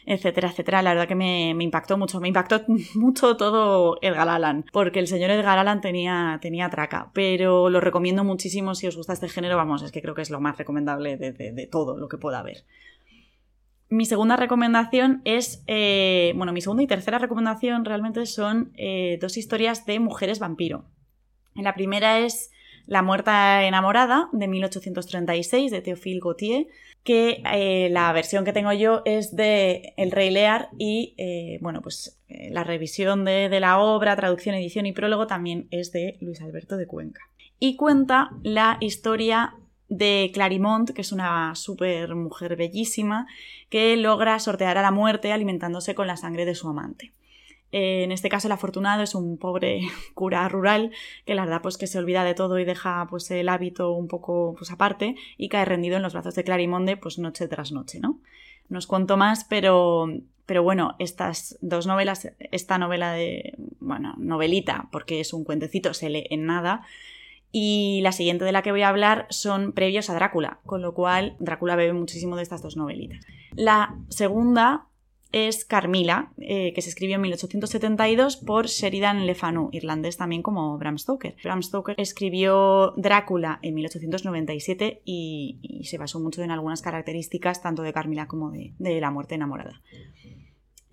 etcétera, 0.06 0.50
etcétera. 0.50 0.82
La 0.82 0.90
verdad 0.90 1.08
que 1.08 1.14
me, 1.14 1.50
impactó 1.50 1.96
mucho. 1.98 2.20
Me 2.20 2.28
impactó 2.28 2.62
mucho 2.94 3.36
todo 3.36 3.98
Edgar 4.02 4.28
Allan, 4.28 4.64
porque 4.72 4.98
el 5.00 5.06
señor 5.06 5.30
Edgar 5.30 5.58
Allan 5.58 5.80
tenía, 5.80 6.38
tenía 6.40 6.68
traca. 6.70 7.10
Pero 7.14 7.70
lo 7.70 7.80
recomiendo 7.80 8.24
muchísimo 8.24 8.74
si 8.74 8.86
os 8.86 8.96
gusta 8.96 9.12
este 9.12 9.28
género. 9.28 9.56
Vamos, 9.56 9.82
es 9.82 9.92
que 9.92 10.02
creo 10.02 10.14
que 10.14 10.22
es 10.22 10.30
lo 10.30 10.40
más 10.40 10.58
recomendable 10.58 11.16
de, 11.16 11.68
todo 11.70 11.96
lo 11.98 12.08
que 12.08 12.18
pueda 12.18 12.40
haber. 12.40 12.64
Mi 13.88 14.06
segunda 14.06 14.36
recomendación 14.36 15.20
es, 15.24 15.62
eh, 15.66 16.32
bueno, 16.36 16.52
mi 16.52 16.60
segunda 16.60 16.82
y 16.82 16.86
tercera 16.86 17.18
recomendación 17.18 17.84
realmente 17.84 18.26
son 18.26 18.72
eh, 18.76 19.18
dos 19.20 19.36
historias 19.36 19.86
de 19.86 20.00
mujeres 20.00 20.38
vampiro. 20.38 20.84
La 21.54 21.74
primera 21.74 22.18
es 22.18 22.50
La 22.86 23.02
muerta 23.02 23.64
enamorada 23.64 24.28
de 24.32 24.46
1836 24.46 25.70
de 25.70 25.80
Théophile 25.80 26.20
Gautier, 26.22 26.66
que 27.02 27.42
eh, 27.52 27.88
la 27.90 28.12
versión 28.12 28.44
que 28.44 28.52
tengo 28.52 28.72
yo 28.72 29.02
es 29.04 29.34
de 29.34 29.94
El 29.96 30.10
Rey 30.10 30.30
Lear 30.30 30.68
y, 30.78 31.14
eh, 31.16 31.58
bueno, 31.60 31.80
pues 31.82 32.18
eh, 32.28 32.50
la 32.50 32.64
revisión 32.64 33.24
de, 33.24 33.48
de, 33.48 33.60
la 33.60 33.78
obra, 33.78 34.16
traducción, 34.16 34.54
edición 34.54 34.86
y 34.86 34.92
prólogo 34.92 35.26
también 35.26 35.66
es 35.70 35.92
de 35.92 36.18
Luis 36.20 36.40
Alberto 36.40 36.76
de 36.76 36.86
Cuenca. 36.86 37.20
Y 37.58 37.76
cuenta 37.76 38.30
la 38.42 38.78
historia 38.80 39.54
de 39.88 40.30
Clarimont, 40.32 40.90
que 40.90 41.02
es 41.02 41.12
una 41.12 41.54
súper 41.54 42.14
mujer 42.14 42.56
bellísima, 42.56 43.26
que 43.68 43.96
logra 43.96 44.38
sortear 44.38 44.78
a 44.78 44.82
la 44.82 44.90
muerte 44.90 45.32
alimentándose 45.32 45.94
con 45.94 46.06
la 46.06 46.16
sangre 46.16 46.44
de 46.44 46.54
su 46.54 46.68
amante. 46.68 47.12
Eh, 47.76 48.04
en 48.04 48.12
este 48.12 48.28
caso 48.28 48.46
el 48.46 48.52
afortunado 48.52 49.02
es 49.02 49.16
un 49.16 49.36
pobre 49.36 49.80
cura 50.14 50.48
rural 50.48 50.92
que 51.26 51.34
la 51.34 51.44
verdad 51.44 51.60
pues 51.60 51.76
que 51.76 51.88
se 51.88 51.98
olvida 51.98 52.22
de 52.22 52.34
todo 52.34 52.60
y 52.60 52.64
deja 52.64 53.04
pues 53.10 53.28
el 53.32 53.48
hábito 53.48 53.90
un 53.90 54.06
poco 54.06 54.54
pues 54.56 54.70
aparte 54.70 55.16
y 55.36 55.48
cae 55.48 55.64
rendido 55.64 55.96
en 55.96 56.02
los 56.02 56.12
brazos 56.12 56.36
de 56.36 56.44
Clarimonde 56.44 56.96
pues 56.96 57.18
noche 57.18 57.48
tras 57.48 57.72
noche, 57.72 57.98
¿no? 57.98 58.20
No 58.68 58.78
os 58.78 58.86
cuento 58.86 59.16
más, 59.16 59.42
pero, 59.42 60.06
pero 60.46 60.62
bueno, 60.62 60.94
estas 61.00 61.58
dos 61.62 61.88
novelas, 61.88 62.30
esta 62.38 62.78
novela 62.78 63.12
de, 63.12 63.54
bueno, 63.80 64.14
novelita, 64.18 64.88
porque 64.92 65.18
es 65.18 65.32
un 65.32 65.42
cuentecito, 65.42 65.94
se 65.94 66.08
lee 66.08 66.28
en 66.30 66.46
nada, 66.46 66.82
y 67.50 68.00
la 68.02 68.12
siguiente 68.12 68.44
de 68.44 68.52
la 68.52 68.62
que 68.62 68.70
voy 68.70 68.82
a 68.82 68.88
hablar 68.88 69.26
son 69.28 69.72
previos 69.72 70.08
a 70.08 70.14
Drácula, 70.14 70.60
con 70.64 70.80
lo 70.80 70.94
cual 70.94 71.36
Drácula 71.40 71.76
bebe 71.76 71.92
muchísimo 71.92 72.36
de 72.36 72.42
estas 72.42 72.62
dos 72.62 72.76
novelitas. 72.76 73.26
La 73.54 73.96
segunda 74.08 74.86
es 75.34 75.64
Carmila, 75.64 76.32
eh, 76.38 76.72
que 76.74 76.80
se 76.80 76.90
escribió 76.90 77.16
en 77.16 77.22
1872 77.22 78.36
por 78.36 78.68
Sheridan 78.68 79.26
Le 79.26 79.34
Fanu, 79.34 79.68
irlandés 79.72 80.16
también 80.16 80.42
como 80.42 80.78
Bram 80.78 80.96
Stoker. 80.96 81.34
Bram 81.42 81.60
Stoker 81.60 81.96
escribió 81.98 82.94
Drácula 82.96 83.58
en 83.62 83.74
1897 83.74 85.02
y, 85.04 85.82
se 85.84 85.98
basó 85.98 86.20
mucho 86.20 86.42
en 86.42 86.52
algunas 86.52 86.82
características 86.82 87.60
tanto 87.60 87.82
de 87.82 87.92
Carmila 87.92 88.28
como 88.28 88.52
de 88.52 89.00
la 89.00 89.10
muerte 89.10 89.34
enamorada. 89.34 89.82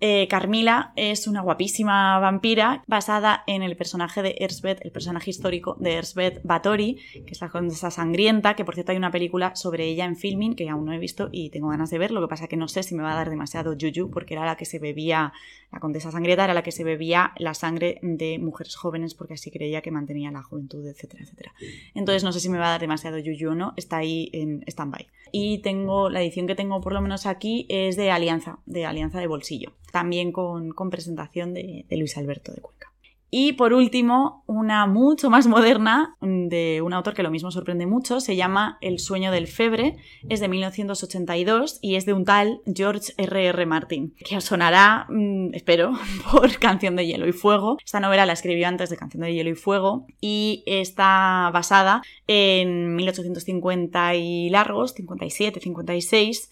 Eh, 0.04 0.26
Carmila 0.26 0.92
es 0.96 1.28
una 1.28 1.42
guapísima 1.42 2.18
vampira 2.18 2.82
basada 2.88 3.44
en 3.46 3.62
el 3.62 3.76
personaje 3.76 4.20
de 4.20 4.34
Ersbeth, 4.40 4.84
el 4.84 4.90
personaje 4.90 5.30
histórico 5.30 5.76
de 5.78 5.92
Ersbeth 5.92 6.40
Bathory, 6.42 6.98
que 7.24 7.30
es 7.30 7.40
la 7.40 7.50
condesa 7.50 7.88
sangrienta, 7.92 8.56
que 8.56 8.64
por 8.64 8.74
cierto 8.74 8.90
hay 8.90 8.98
una 8.98 9.12
película 9.12 9.54
sobre 9.54 9.86
ella 9.86 10.04
en 10.04 10.16
filming 10.16 10.56
que 10.56 10.68
aún 10.68 10.86
no 10.86 10.92
he 10.92 10.98
visto 10.98 11.28
y 11.30 11.50
tengo 11.50 11.68
ganas 11.68 11.90
de 11.90 11.98
ver, 11.98 12.10
lo 12.10 12.20
que 12.20 12.26
pasa 12.26 12.48
que 12.48 12.56
no 12.56 12.66
sé 12.66 12.82
si 12.82 12.96
me 12.96 13.04
va 13.04 13.12
a 13.12 13.14
dar 13.14 13.30
demasiado 13.30 13.74
yuyu 13.74 14.10
porque 14.10 14.34
era 14.34 14.44
la 14.44 14.56
que 14.56 14.64
se 14.64 14.80
bebía, 14.80 15.32
la 15.70 15.78
condesa 15.78 16.10
sangrienta 16.10 16.42
era 16.42 16.54
la 16.54 16.64
que 16.64 16.72
se 16.72 16.82
bebía 16.82 17.30
la 17.36 17.54
sangre 17.54 18.00
de 18.02 18.40
mujeres 18.40 18.74
jóvenes 18.74 19.14
porque 19.14 19.34
así 19.34 19.52
creía 19.52 19.82
que 19.82 19.92
mantenía 19.92 20.32
la 20.32 20.42
juventud, 20.42 20.84
etcétera, 20.84 21.22
etcétera. 21.22 21.52
Entonces 21.94 22.24
no 22.24 22.32
sé 22.32 22.40
si 22.40 22.48
me 22.48 22.58
va 22.58 22.66
a 22.66 22.70
dar 22.70 22.80
demasiado 22.80 23.18
yuyu 23.18 23.50
o 23.52 23.54
no, 23.54 23.72
está 23.76 23.98
ahí 23.98 24.30
en 24.32 24.64
stand-by. 24.66 25.06
Y 25.30 25.58
tengo, 25.58 26.10
la 26.10 26.22
edición 26.22 26.48
que 26.48 26.56
tengo 26.56 26.80
por 26.80 26.92
lo 26.92 27.00
menos 27.00 27.24
aquí 27.24 27.66
es 27.68 27.94
de 27.94 28.10
Alianza, 28.10 28.58
de 28.66 28.84
Alianza 28.84 29.20
de 29.20 29.28
Bolsillo 29.28 29.72
también 29.92 30.32
con, 30.32 30.72
presentación 30.90 31.54
de, 31.54 31.86
Luis 31.90 32.16
Alberto 32.16 32.52
de 32.52 32.60
Cuenca. 32.60 32.88
Y 33.34 33.54
por 33.54 33.72
último, 33.72 34.44
una 34.46 34.86
mucho 34.86 35.30
más 35.30 35.46
moderna 35.46 36.16
de 36.20 36.82
un 36.82 36.92
autor 36.92 37.14
que 37.14 37.22
lo 37.22 37.30
mismo 37.30 37.50
sorprende 37.50 37.86
mucho, 37.86 38.20
se 38.20 38.36
llama 38.36 38.76
El 38.82 38.98
sueño 38.98 39.32
del 39.32 39.46
febre, 39.46 39.96
es 40.28 40.40
de 40.40 40.48
1982 40.48 41.78
y 41.80 41.94
es 41.94 42.04
de 42.04 42.12
un 42.12 42.26
tal 42.26 42.60
George 42.66 43.14
R.R. 43.16 43.46
R. 43.46 43.64
Martin, 43.64 44.14
que 44.22 44.36
os 44.36 44.44
sonará, 44.44 45.06
mm, 45.08 45.54
espero, 45.54 45.92
por 46.30 46.58
Canción 46.58 46.94
de 46.94 47.06
Hielo 47.06 47.26
y 47.26 47.32
Fuego. 47.32 47.78
Esta 47.82 48.00
novela 48.00 48.26
la 48.26 48.34
escribió 48.34 48.68
antes 48.68 48.90
de 48.90 48.98
Canción 48.98 49.22
de 49.22 49.32
Hielo 49.32 49.48
y 49.48 49.54
Fuego 49.54 50.04
y 50.20 50.62
está 50.66 51.50
basada 51.54 52.02
en 52.26 52.94
1850 52.96 54.14
y 54.14 54.50
largos, 54.50 54.92
57, 54.92 55.58
56 55.58 56.50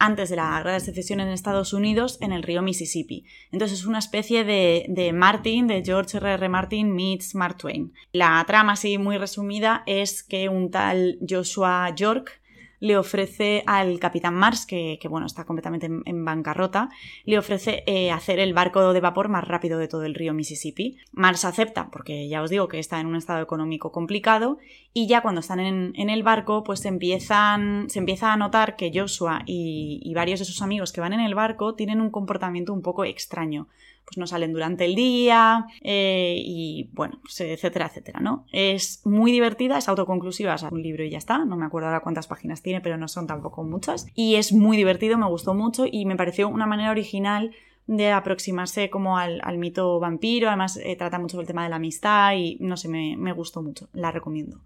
antes 0.00 0.30
de 0.30 0.36
la 0.36 0.62
de 0.64 0.80
Secesión 0.80 1.20
en 1.20 1.28
Estados 1.28 1.72
Unidos 1.72 2.18
en 2.20 2.32
el 2.32 2.42
río 2.42 2.62
Mississippi. 2.62 3.24
Entonces 3.52 3.80
es 3.80 3.86
una 3.86 4.00
especie 4.00 4.44
de, 4.44 4.86
de 4.88 5.12
Martin, 5.12 5.68
de 5.68 5.84
George 5.84 6.16
R. 6.16 6.32
R. 6.32 6.48
Martin 6.48 6.92
meets 6.92 7.34
Mark 7.34 7.58
Twain. 7.58 7.92
La 8.12 8.42
trama 8.46 8.72
así 8.72 8.98
muy 8.98 9.18
resumida 9.18 9.84
es 9.86 10.24
que 10.24 10.48
un 10.48 10.70
tal 10.70 11.18
Joshua 11.28 11.94
York 11.94 12.39
le 12.80 12.96
ofrece 12.96 13.62
al 13.66 14.00
Capitán 14.00 14.34
Mars, 14.34 14.66
que, 14.66 14.98
bueno, 15.08 15.26
está 15.26 15.44
completamente 15.44 15.86
en, 15.86 16.24
bancarrota, 16.24 16.88
le 17.24 17.38
ofrece 17.38 17.84
eh, 17.86 18.10
hacer 18.10 18.40
el 18.40 18.54
barco 18.54 18.92
de 18.92 19.00
vapor 19.00 19.28
más 19.28 19.46
rápido 19.46 19.78
de 19.78 19.86
todo 19.86 20.04
el 20.04 20.14
río 20.14 20.34
Mississippi. 20.34 20.96
Mars 21.12 21.44
acepta, 21.44 21.90
porque 21.90 22.28
ya 22.28 22.42
os 22.42 22.50
digo 22.50 22.68
que 22.68 22.78
está 22.78 22.98
en 23.00 23.06
un 23.06 23.16
estado 23.16 23.42
económico 23.42 23.92
complicado, 23.92 24.58
y 24.92 25.06
ya 25.06 25.20
cuando 25.20 25.40
están 25.40 25.60
en, 25.60 26.10
el 26.10 26.22
barco, 26.22 26.64
pues 26.64 26.80
se, 26.80 26.88
empiezan, 26.88 27.88
se 27.90 27.98
empieza 27.98 28.32
a 28.32 28.36
notar 28.36 28.76
que 28.76 28.90
Joshua 28.92 29.42
y, 29.46 30.00
y 30.02 30.14
varios 30.14 30.40
de 30.40 30.46
sus 30.46 30.62
amigos 30.62 30.92
que 30.92 31.00
van 31.00 31.12
en 31.12 31.20
el 31.20 31.34
barco 31.34 31.74
tienen 31.74 32.00
un 32.00 32.10
comportamiento 32.10 32.72
un 32.72 32.82
poco 32.82 33.04
extraño 33.04 33.68
pues 34.10 34.18
no 34.18 34.26
salen 34.26 34.52
durante 34.52 34.84
el 34.86 34.96
día 34.96 35.66
eh, 35.82 36.34
y 36.44 36.90
bueno, 36.94 37.20
pues, 37.22 37.40
etcétera, 37.40 37.86
etcétera, 37.86 38.18
¿no? 38.18 38.44
Es 38.50 39.06
muy 39.06 39.30
divertida, 39.30 39.78
es 39.78 39.88
autoconclusiva, 39.88 40.52
es 40.54 40.64
un 40.64 40.82
libro 40.82 41.04
y 41.04 41.10
ya 41.10 41.18
está, 41.18 41.44
no 41.44 41.56
me 41.56 41.64
acuerdo 41.64 41.86
ahora 41.86 42.00
cuántas 42.00 42.26
páginas 42.26 42.60
tiene, 42.60 42.80
pero 42.80 42.96
no 42.96 43.06
son 43.06 43.28
tampoco 43.28 43.62
muchas. 43.62 44.08
Y 44.16 44.34
es 44.34 44.52
muy 44.52 44.76
divertido, 44.76 45.16
me 45.16 45.28
gustó 45.28 45.54
mucho 45.54 45.84
y 45.88 46.06
me 46.06 46.16
pareció 46.16 46.48
una 46.48 46.66
manera 46.66 46.90
original 46.90 47.52
de 47.86 48.10
aproximarse 48.10 48.90
como 48.90 49.16
al, 49.16 49.40
mito 49.58 50.00
vampiro, 50.00 50.48
además 50.48 50.76
eh, 50.82 50.96
trata 50.96 51.20
mucho 51.20 51.40
el 51.40 51.46
tema 51.46 51.62
de 51.62 51.70
la 51.70 51.76
amistad 51.76 52.34
y 52.34 52.56
no 52.58 52.76
sé, 52.76 52.88
me, 52.88 53.16
me 53.16 53.32
gustó 53.32 53.62
mucho, 53.62 53.88
la 53.92 54.10
recomiendo. 54.10 54.60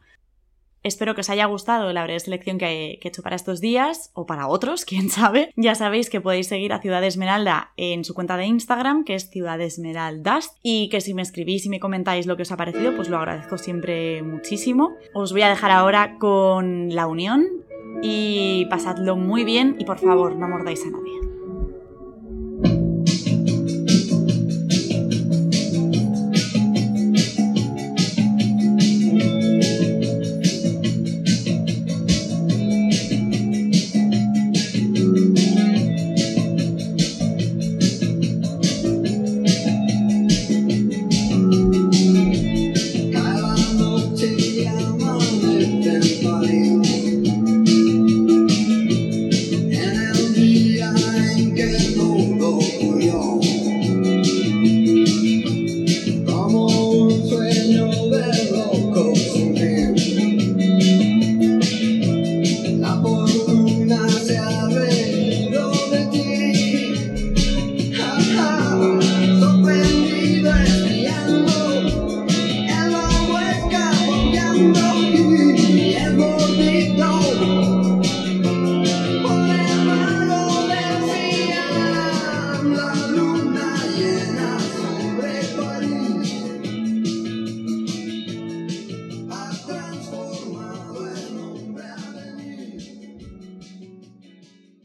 Espero 0.85 1.15
que 1.15 1.23
os 1.23 1.31
haya 1.31 1.47
gustado 1.47 1.93
la 1.93 2.05
breve 2.05 2.21
selección 2.21 2.59
que 2.59 2.67
he, 2.67 3.09
hecho 3.09 3.23
para 3.23 3.37
estos 3.37 3.61
días, 3.61 4.11
o 4.13 4.27
para 4.27 4.47
otros, 4.47 4.85
quién 4.87 5.09
sabe. 5.11 5.51
Ya 5.57 5.75
sabéis 5.75 6.11
que 6.11 6.21
podéis 6.21 6.47
seguir 6.47 6.73
a 6.73 6.81
Ciudad 6.81 7.03
Esmeralda 7.03 7.73
en 7.77 8.05
su 8.05 8.15
cuenta 8.15 8.37
de 8.37 8.45
Instagram, 8.45 9.05
que 9.05 9.15
es 9.15 9.31
Ciudad 9.31 9.61
Esmeraldas, 9.61 10.55
y 10.63 10.89
que 10.91 11.01
si 11.01 11.15
me 11.15 11.23
escribís 11.23 11.67
y 11.67 11.71
me 11.71 11.81
comentáis 11.81 12.27
lo 12.27 12.37
que 12.37 12.43
os 12.43 12.53
ha 12.53 12.57
parecido, 12.57 12.95
pues 12.95 13.09
lo 13.09 13.17
agradezco 13.17 13.59
siempre 13.59 14.23
muchísimo. 14.23 14.93
Os 15.15 15.33
voy 15.33 15.43
a 15.43 15.49
dejar 15.49 15.71
ahora 15.71 16.19
con 16.19 16.95
la 16.95 17.07
unión 17.07 17.47
y 18.03 18.67
pasadlo 18.67 19.17
muy 19.17 19.45
bien 19.45 19.77
y 19.79 19.85
por 19.85 19.99
favor 19.99 20.37
no 20.37 20.49
mordáis 20.49 20.85
a 20.85 20.91
nadie. 20.91 21.34